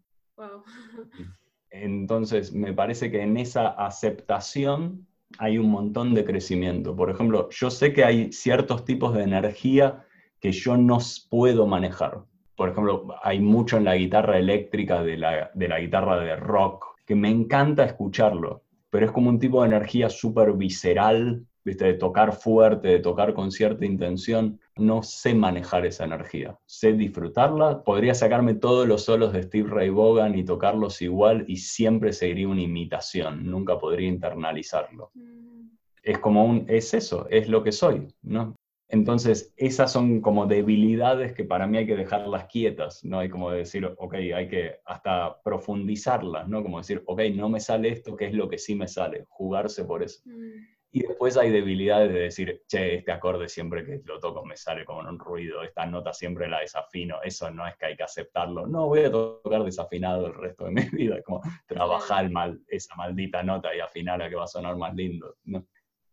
Entonces, 1.69 2.53
me 2.53 2.73
parece 2.73 3.11
que 3.11 3.21
en 3.21 3.37
esa 3.37 3.67
aceptación 3.69 5.07
hay 5.39 5.57
un 5.57 5.69
montón 5.69 6.13
de 6.13 6.23
crecimiento. 6.23 6.95
Por 6.95 7.09
ejemplo, 7.09 7.49
yo 7.49 7.69
sé 7.69 7.93
que 7.93 8.03
hay 8.03 8.31
ciertos 8.31 8.85
tipos 8.85 9.13
de 9.13 9.23
energía 9.23 10.05
que 10.39 10.51
yo 10.51 10.77
no 10.77 10.99
puedo 11.29 11.65
manejar. 11.65 12.23
Por 12.55 12.69
ejemplo, 12.69 13.07
hay 13.23 13.39
mucho 13.39 13.77
en 13.77 13.85
la 13.85 13.95
guitarra 13.95 14.37
eléctrica 14.37 15.01
de 15.03 15.17
la, 15.17 15.51
de 15.53 15.67
la 15.67 15.79
guitarra 15.79 16.19
de 16.19 16.35
rock, 16.35 16.85
que 17.05 17.15
me 17.15 17.29
encanta 17.29 17.83
escucharlo, 17.83 18.63
pero 18.89 19.05
es 19.05 19.11
como 19.11 19.29
un 19.29 19.39
tipo 19.39 19.61
de 19.61 19.69
energía 19.69 20.09
súper 20.09 20.53
visceral, 20.53 21.45
¿viste? 21.63 21.85
de 21.85 21.93
tocar 21.93 22.33
fuerte, 22.33 22.87
de 22.89 22.99
tocar 22.99 23.33
con 23.33 23.51
cierta 23.51 23.85
intención. 23.85 24.59
No 24.75 25.03
sé 25.03 25.33
manejar 25.33 25.85
esa 25.85 26.05
energía, 26.05 26.57
sé 26.65 26.93
disfrutarla. 26.93 27.83
Podría 27.83 28.13
sacarme 28.13 28.55
todos 28.55 28.87
los 28.87 29.03
solos 29.03 29.33
de 29.33 29.43
Steve 29.43 29.69
Ray 29.69 29.89
Vaughan 29.89 30.37
y 30.37 30.43
tocarlos 30.43 31.01
igual 31.01 31.45
y 31.47 31.57
siempre 31.57 32.13
seguiría 32.13 32.47
una 32.47 32.61
imitación, 32.61 33.49
nunca 33.49 33.77
podría 33.77 34.07
internalizarlo. 34.07 35.11
Mm. 35.13 35.69
Es 36.01 36.19
como 36.19 36.43
un, 36.45 36.65
es 36.67 36.93
eso, 36.93 37.27
es 37.29 37.47
lo 37.47 37.63
que 37.63 37.71
soy, 37.71 38.07
¿no? 38.21 38.55
Entonces, 38.89 39.53
esas 39.57 39.91
son 39.91 40.21
como 40.21 40.45
debilidades 40.45 41.33
que 41.33 41.45
para 41.45 41.65
mí 41.65 41.77
hay 41.77 41.87
que 41.87 41.95
dejarlas 41.95 42.45
quietas, 42.45 43.03
¿no? 43.03 43.19
Hay 43.19 43.29
como 43.29 43.49
decir, 43.49 43.85
ok, 43.97 44.13
hay 44.35 44.47
que 44.47 44.75
hasta 44.85 45.41
profundizarlas, 45.41 46.47
¿no? 46.47 46.61
Como 46.61 46.77
decir, 46.77 47.01
ok, 47.07 47.21
no 47.33 47.49
me 47.49 47.59
sale 47.59 47.89
esto, 47.89 48.15
¿qué 48.15 48.27
es 48.27 48.33
lo 48.33 48.49
que 48.49 48.59
sí 48.59 48.75
me 48.75 48.87
sale? 48.87 49.25
Jugarse 49.29 49.85
por 49.85 50.03
eso. 50.03 50.21
Mm 50.25 50.73
Y 50.95 51.01
después 51.01 51.35
hay 51.37 51.49
debilidades 51.49 52.13
de 52.13 52.19
decir, 52.19 52.61
che, 52.67 52.97
este 52.97 53.11
acorde 53.11 53.49
siempre 53.49 53.83
que 53.83 54.03
lo 54.05 54.19
toco 54.19 54.45
me 54.45 54.55
sale 54.55 54.85
como 54.85 54.99
un 54.99 55.17
ruido, 55.17 55.63
esta 55.63 55.87
nota 55.87 56.13
siempre 56.13 56.47
la 56.47 56.59
desafino, 56.59 57.17
eso 57.23 57.49
no 57.49 57.67
es 57.67 57.75
que 57.77 57.87
hay 57.87 57.95
que 57.95 58.03
aceptarlo, 58.03 58.67
no 58.67 58.85
voy 58.85 58.99
a 58.99 59.11
tocar 59.11 59.63
desafinado 59.63 60.27
el 60.27 60.35
resto 60.35 60.65
de 60.65 60.71
mi 60.71 60.81
vida, 60.91 61.19
como 61.23 61.41
trabajar 61.65 62.29
mal 62.29 62.61
esa 62.67 62.95
maldita 62.95 63.41
nota 63.41 63.75
y 63.75 63.79
afinar 63.79 64.21
a 64.21 64.29
que 64.29 64.35
va 64.35 64.43
a 64.43 64.47
sonar 64.47 64.77
más 64.77 64.93
lindo. 64.93 65.35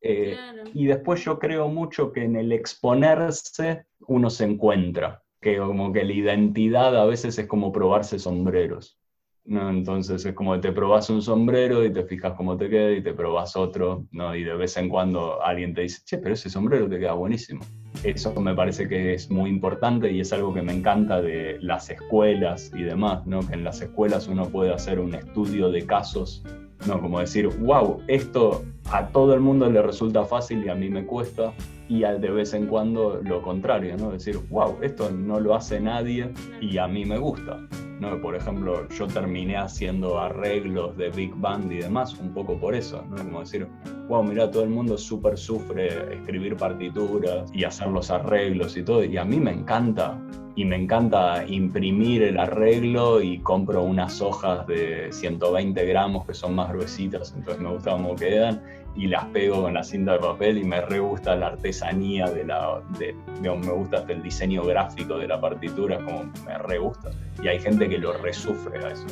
Eh, 0.00 0.34
y 0.72 0.86
después 0.86 1.22
yo 1.24 1.38
creo 1.38 1.68
mucho 1.68 2.10
que 2.10 2.24
en 2.24 2.36
el 2.36 2.50
exponerse 2.50 3.84
uno 4.06 4.30
se 4.30 4.44
encuentra, 4.44 5.22
que 5.42 5.58
como 5.58 5.92
que 5.92 6.04
la 6.04 6.12
identidad 6.14 6.96
a 6.96 7.04
veces 7.04 7.38
es 7.38 7.46
como 7.46 7.70
probarse 7.70 8.18
sombreros. 8.18 8.98
¿No? 9.44 9.70
Entonces 9.70 10.24
es 10.24 10.34
como 10.34 10.60
te 10.60 10.72
probas 10.72 11.10
un 11.10 11.22
sombrero 11.22 11.84
y 11.84 11.92
te 11.92 12.04
fijas 12.04 12.34
cómo 12.34 12.56
te 12.56 12.68
queda 12.68 12.92
y 12.92 13.02
te 13.02 13.12
probas 13.12 13.56
otro, 13.56 14.06
¿no? 14.12 14.34
Y 14.34 14.44
de 14.44 14.54
vez 14.54 14.76
en 14.76 14.88
cuando 14.88 15.42
alguien 15.42 15.74
te 15.74 15.82
dice, 15.82 16.02
che, 16.04 16.18
pero 16.18 16.34
ese 16.34 16.50
sombrero 16.50 16.88
te 16.88 16.98
queda 16.98 17.14
buenísimo. 17.14 17.64
Eso 18.04 18.32
me 18.40 18.54
parece 18.54 18.88
que 18.88 19.14
es 19.14 19.30
muy 19.30 19.50
importante 19.50 20.10
y 20.10 20.20
es 20.20 20.32
algo 20.32 20.54
que 20.54 20.62
me 20.62 20.72
encanta 20.72 21.20
de 21.20 21.58
las 21.60 21.90
escuelas 21.90 22.70
y 22.74 22.82
demás, 22.82 23.26
¿no? 23.26 23.40
Que 23.40 23.54
en 23.54 23.64
las 23.64 23.80
escuelas 23.80 24.28
uno 24.28 24.48
puede 24.48 24.72
hacer 24.72 25.00
un 25.00 25.14
estudio 25.14 25.70
de 25.70 25.84
casos, 25.84 26.44
¿no? 26.86 27.00
Como 27.00 27.20
decir, 27.20 27.48
wow, 27.48 28.02
esto 28.06 28.64
a 28.90 29.08
todo 29.08 29.34
el 29.34 29.40
mundo 29.40 29.68
le 29.70 29.82
resulta 29.82 30.24
fácil 30.24 30.64
y 30.64 30.68
a 30.68 30.74
mí 30.74 30.88
me 30.88 31.04
cuesta, 31.04 31.52
y 31.88 32.02
de 32.02 32.30
vez 32.30 32.54
en 32.54 32.68
cuando 32.68 33.20
lo 33.24 33.42
contrario, 33.42 33.96
¿no? 33.96 34.12
Decir, 34.12 34.38
wow, 34.48 34.78
esto 34.80 35.10
no 35.10 35.40
lo 35.40 35.56
hace 35.56 35.80
nadie 35.80 36.32
y 36.60 36.78
a 36.78 36.86
mí 36.86 37.04
me 37.04 37.18
gusta. 37.18 37.58
¿No? 38.00 38.20
Por 38.20 38.34
ejemplo, 38.34 38.88
yo 38.88 39.06
terminé 39.06 39.56
haciendo 39.56 40.18
arreglos 40.18 40.96
de 40.96 41.10
Big 41.10 41.34
Band 41.36 41.70
y 41.72 41.78
demás, 41.78 42.18
un 42.18 42.32
poco 42.32 42.58
por 42.58 42.74
eso, 42.74 43.04
¿no? 43.10 43.16
Como 43.16 43.40
decir, 43.40 43.68
wow, 44.08 44.24
mira, 44.24 44.50
todo 44.50 44.64
el 44.64 44.70
mundo 44.70 44.96
súper 44.98 45.36
sufre 45.36 46.14
escribir 46.14 46.56
partituras 46.56 47.50
y 47.52 47.64
hacer 47.64 47.88
los 47.88 48.10
arreglos 48.10 48.76
y 48.76 48.82
todo, 48.82 49.04
y 49.04 49.16
a 49.16 49.24
mí 49.24 49.38
me 49.38 49.52
encanta, 49.52 50.18
y 50.60 50.64
me 50.66 50.76
encanta 50.76 51.42
imprimir 51.46 52.22
el 52.22 52.38
arreglo 52.38 53.22
y 53.22 53.38
compro 53.38 53.82
unas 53.82 54.20
hojas 54.20 54.66
de 54.66 55.08
120 55.10 55.86
gramos 55.86 56.26
que 56.26 56.34
son 56.34 56.54
más 56.54 56.70
gruesitas, 56.70 57.32
entonces 57.34 57.62
me 57.62 57.70
gusta 57.70 57.92
cómo 57.92 58.14
quedan 58.14 58.60
y 58.94 59.06
las 59.06 59.24
pego 59.28 59.62
con 59.62 59.72
la 59.72 59.82
cinta 59.82 60.12
de 60.12 60.18
papel 60.18 60.58
y 60.58 60.64
me 60.64 60.82
re 60.82 60.98
gusta 60.98 61.34
la 61.34 61.46
artesanía 61.46 62.26
de 62.26 62.44
la, 62.44 62.82
de, 62.98 63.16
digamos, 63.40 63.66
me 63.68 63.72
gusta 63.72 64.00
hasta 64.00 64.12
el 64.12 64.22
diseño 64.22 64.62
gráfico 64.62 65.16
de 65.16 65.28
la 65.28 65.40
partitura, 65.40 65.96
como 66.04 66.24
me 66.44 66.58
re 66.58 66.76
gusta. 66.76 67.10
Y 67.42 67.48
hay 67.48 67.58
gente 67.58 67.88
que 67.88 67.96
lo 67.96 68.12
resufre 68.18 68.84
a 68.84 68.90
eso. 68.90 69.06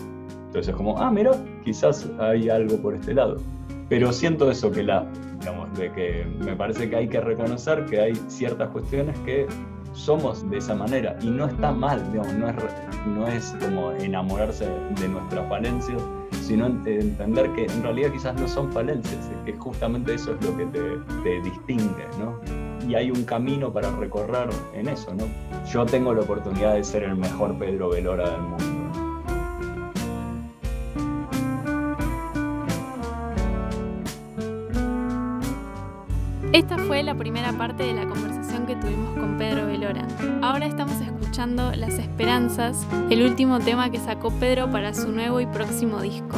Entonces 0.48 0.68
es 0.68 0.76
como, 0.76 1.00
ah, 1.00 1.10
mira, 1.10 1.30
quizás 1.64 2.10
hay 2.18 2.50
algo 2.50 2.76
por 2.76 2.94
este 2.94 3.14
lado. 3.14 3.36
Pero 3.88 4.12
siento 4.12 4.50
eso, 4.50 4.70
que 4.70 4.82
la, 4.82 5.06
digamos, 5.38 5.72
de 5.78 5.90
que 5.92 6.26
me 6.40 6.54
parece 6.56 6.90
que 6.90 6.96
hay 6.96 7.08
que 7.08 7.22
reconocer 7.22 7.86
que 7.86 8.00
hay 8.00 8.14
ciertas 8.26 8.68
cuestiones 8.68 9.18
que 9.20 9.46
somos 9.98 10.48
de 10.48 10.58
esa 10.58 10.74
manera 10.74 11.16
y 11.20 11.26
no 11.26 11.46
está 11.46 11.72
mal, 11.72 12.00
digamos, 12.12 12.32
no 12.34 12.48
es, 12.48 12.54
no 13.06 13.26
es 13.26 13.56
como 13.60 13.90
enamorarse 13.92 14.68
de 15.00 15.08
nuestras 15.08 15.48
falencias, 15.48 16.00
sino 16.40 16.66
entender 16.66 17.52
que 17.52 17.66
en 17.66 17.82
realidad 17.82 18.12
quizás 18.12 18.40
no 18.40 18.46
son 18.48 18.72
falencias, 18.72 19.28
que 19.44 19.52
justamente 19.54 20.14
eso 20.14 20.34
es 20.34 20.46
lo 20.46 20.56
que 20.56 20.66
te, 20.66 21.40
distingue, 21.42 22.06
¿no? 22.18 22.40
Y 22.88 22.94
hay 22.94 23.10
un 23.10 23.24
camino 23.24 23.72
para 23.72 23.90
recorrer 23.96 24.48
en 24.72 24.88
eso, 24.88 25.12
¿no? 25.14 25.24
Yo 25.70 25.84
tengo 25.84 26.14
la 26.14 26.22
oportunidad 26.22 26.74
de 26.74 26.84
ser 26.84 27.02
el 27.02 27.16
mejor 27.16 27.58
Pedro 27.58 27.90
Velora 27.90 28.30
del 28.30 28.40
mundo. 28.40 28.64
Esta 36.52 36.78
fue 36.78 37.02
la 37.02 37.14
primera 37.14 37.52
parte 37.52 37.82
de 37.82 37.92
la 37.92 38.06
conversación 38.06 38.37
que 38.68 38.76
tuvimos 38.76 39.14
con 39.14 39.38
Pedro 39.38 39.66
Velora. 39.66 40.06
Ahora 40.42 40.66
estamos 40.66 41.00
escuchando 41.00 41.72
Las 41.74 41.94
Esperanzas, 41.94 42.86
el 43.08 43.22
último 43.22 43.60
tema 43.60 43.90
que 43.90 43.98
sacó 43.98 44.30
Pedro 44.30 44.70
para 44.70 44.92
su 44.92 45.10
nuevo 45.10 45.40
y 45.40 45.46
próximo 45.46 46.02
disco. 46.02 46.36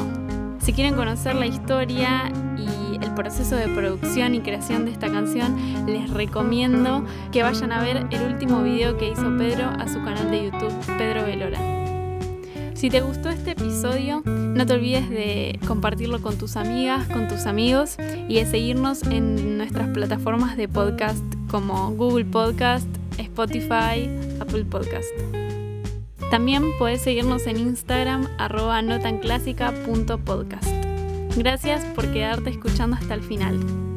Si 0.61 0.73
quieren 0.73 0.95
conocer 0.95 1.35
la 1.35 1.47
historia 1.47 2.31
y 2.57 3.05
el 3.05 3.15
proceso 3.15 3.57
de 3.57 3.67
producción 3.67 4.37
y 4.37 4.43
creación 4.43 4.85
de 4.85 4.93
esta 4.93 5.11
canción, 5.11 5.57
les 5.87 6.09
recomiendo 6.09 7.05
que 7.33 7.43
vayan 7.43 7.73
a 7.73 7.83
ver 7.83 8.07
el 8.13 8.33
último 8.33 8.63
video 8.63 8.97
que 8.97 9.11
hizo 9.11 9.37
Pedro 9.37 9.65
a 9.65 9.89
su 9.89 10.01
canal 10.05 10.31
de 10.31 10.45
YouTube, 10.45 10.73
Pedro 10.97 11.25
Velora. 11.25 11.59
Si 12.75 12.91
te 12.91 13.01
gustó 13.01 13.29
este 13.31 13.51
episodio, 13.51 14.23
no 14.25 14.65
te 14.65 14.73
olvides 14.73 15.11
de 15.11 15.59
compartirlo 15.67 16.23
con 16.23 16.39
tus 16.39 16.57
amigas, 16.57 17.09
con 17.09 17.27
tus 17.27 17.47
amigos 17.47 17.97
y 18.29 18.37
de 18.37 18.47
seguirnos 18.47 19.03
en 19.03 19.59
nuestras 19.59 19.89
plataformas 19.89 20.57
de 20.57 20.69
podcast 20.69 21.30
como 21.51 21.91
Google 21.91 22.25
Podcast, 22.25 22.87
Spotify, 23.19 24.09
Apple 24.41 24.65
Podcast. 24.65 25.11
También 26.31 26.71
puedes 26.79 27.03
seguirnos 27.03 27.47
en 27.47 27.57
Instagram 27.59 28.29
arroba 28.39 28.81
notanclásica.podcast. 28.83 30.69
Gracias 31.37 31.85
por 31.95 32.13
quedarte 32.13 32.51
escuchando 32.51 32.97
hasta 32.97 33.15
el 33.15 33.23
final. 33.23 33.90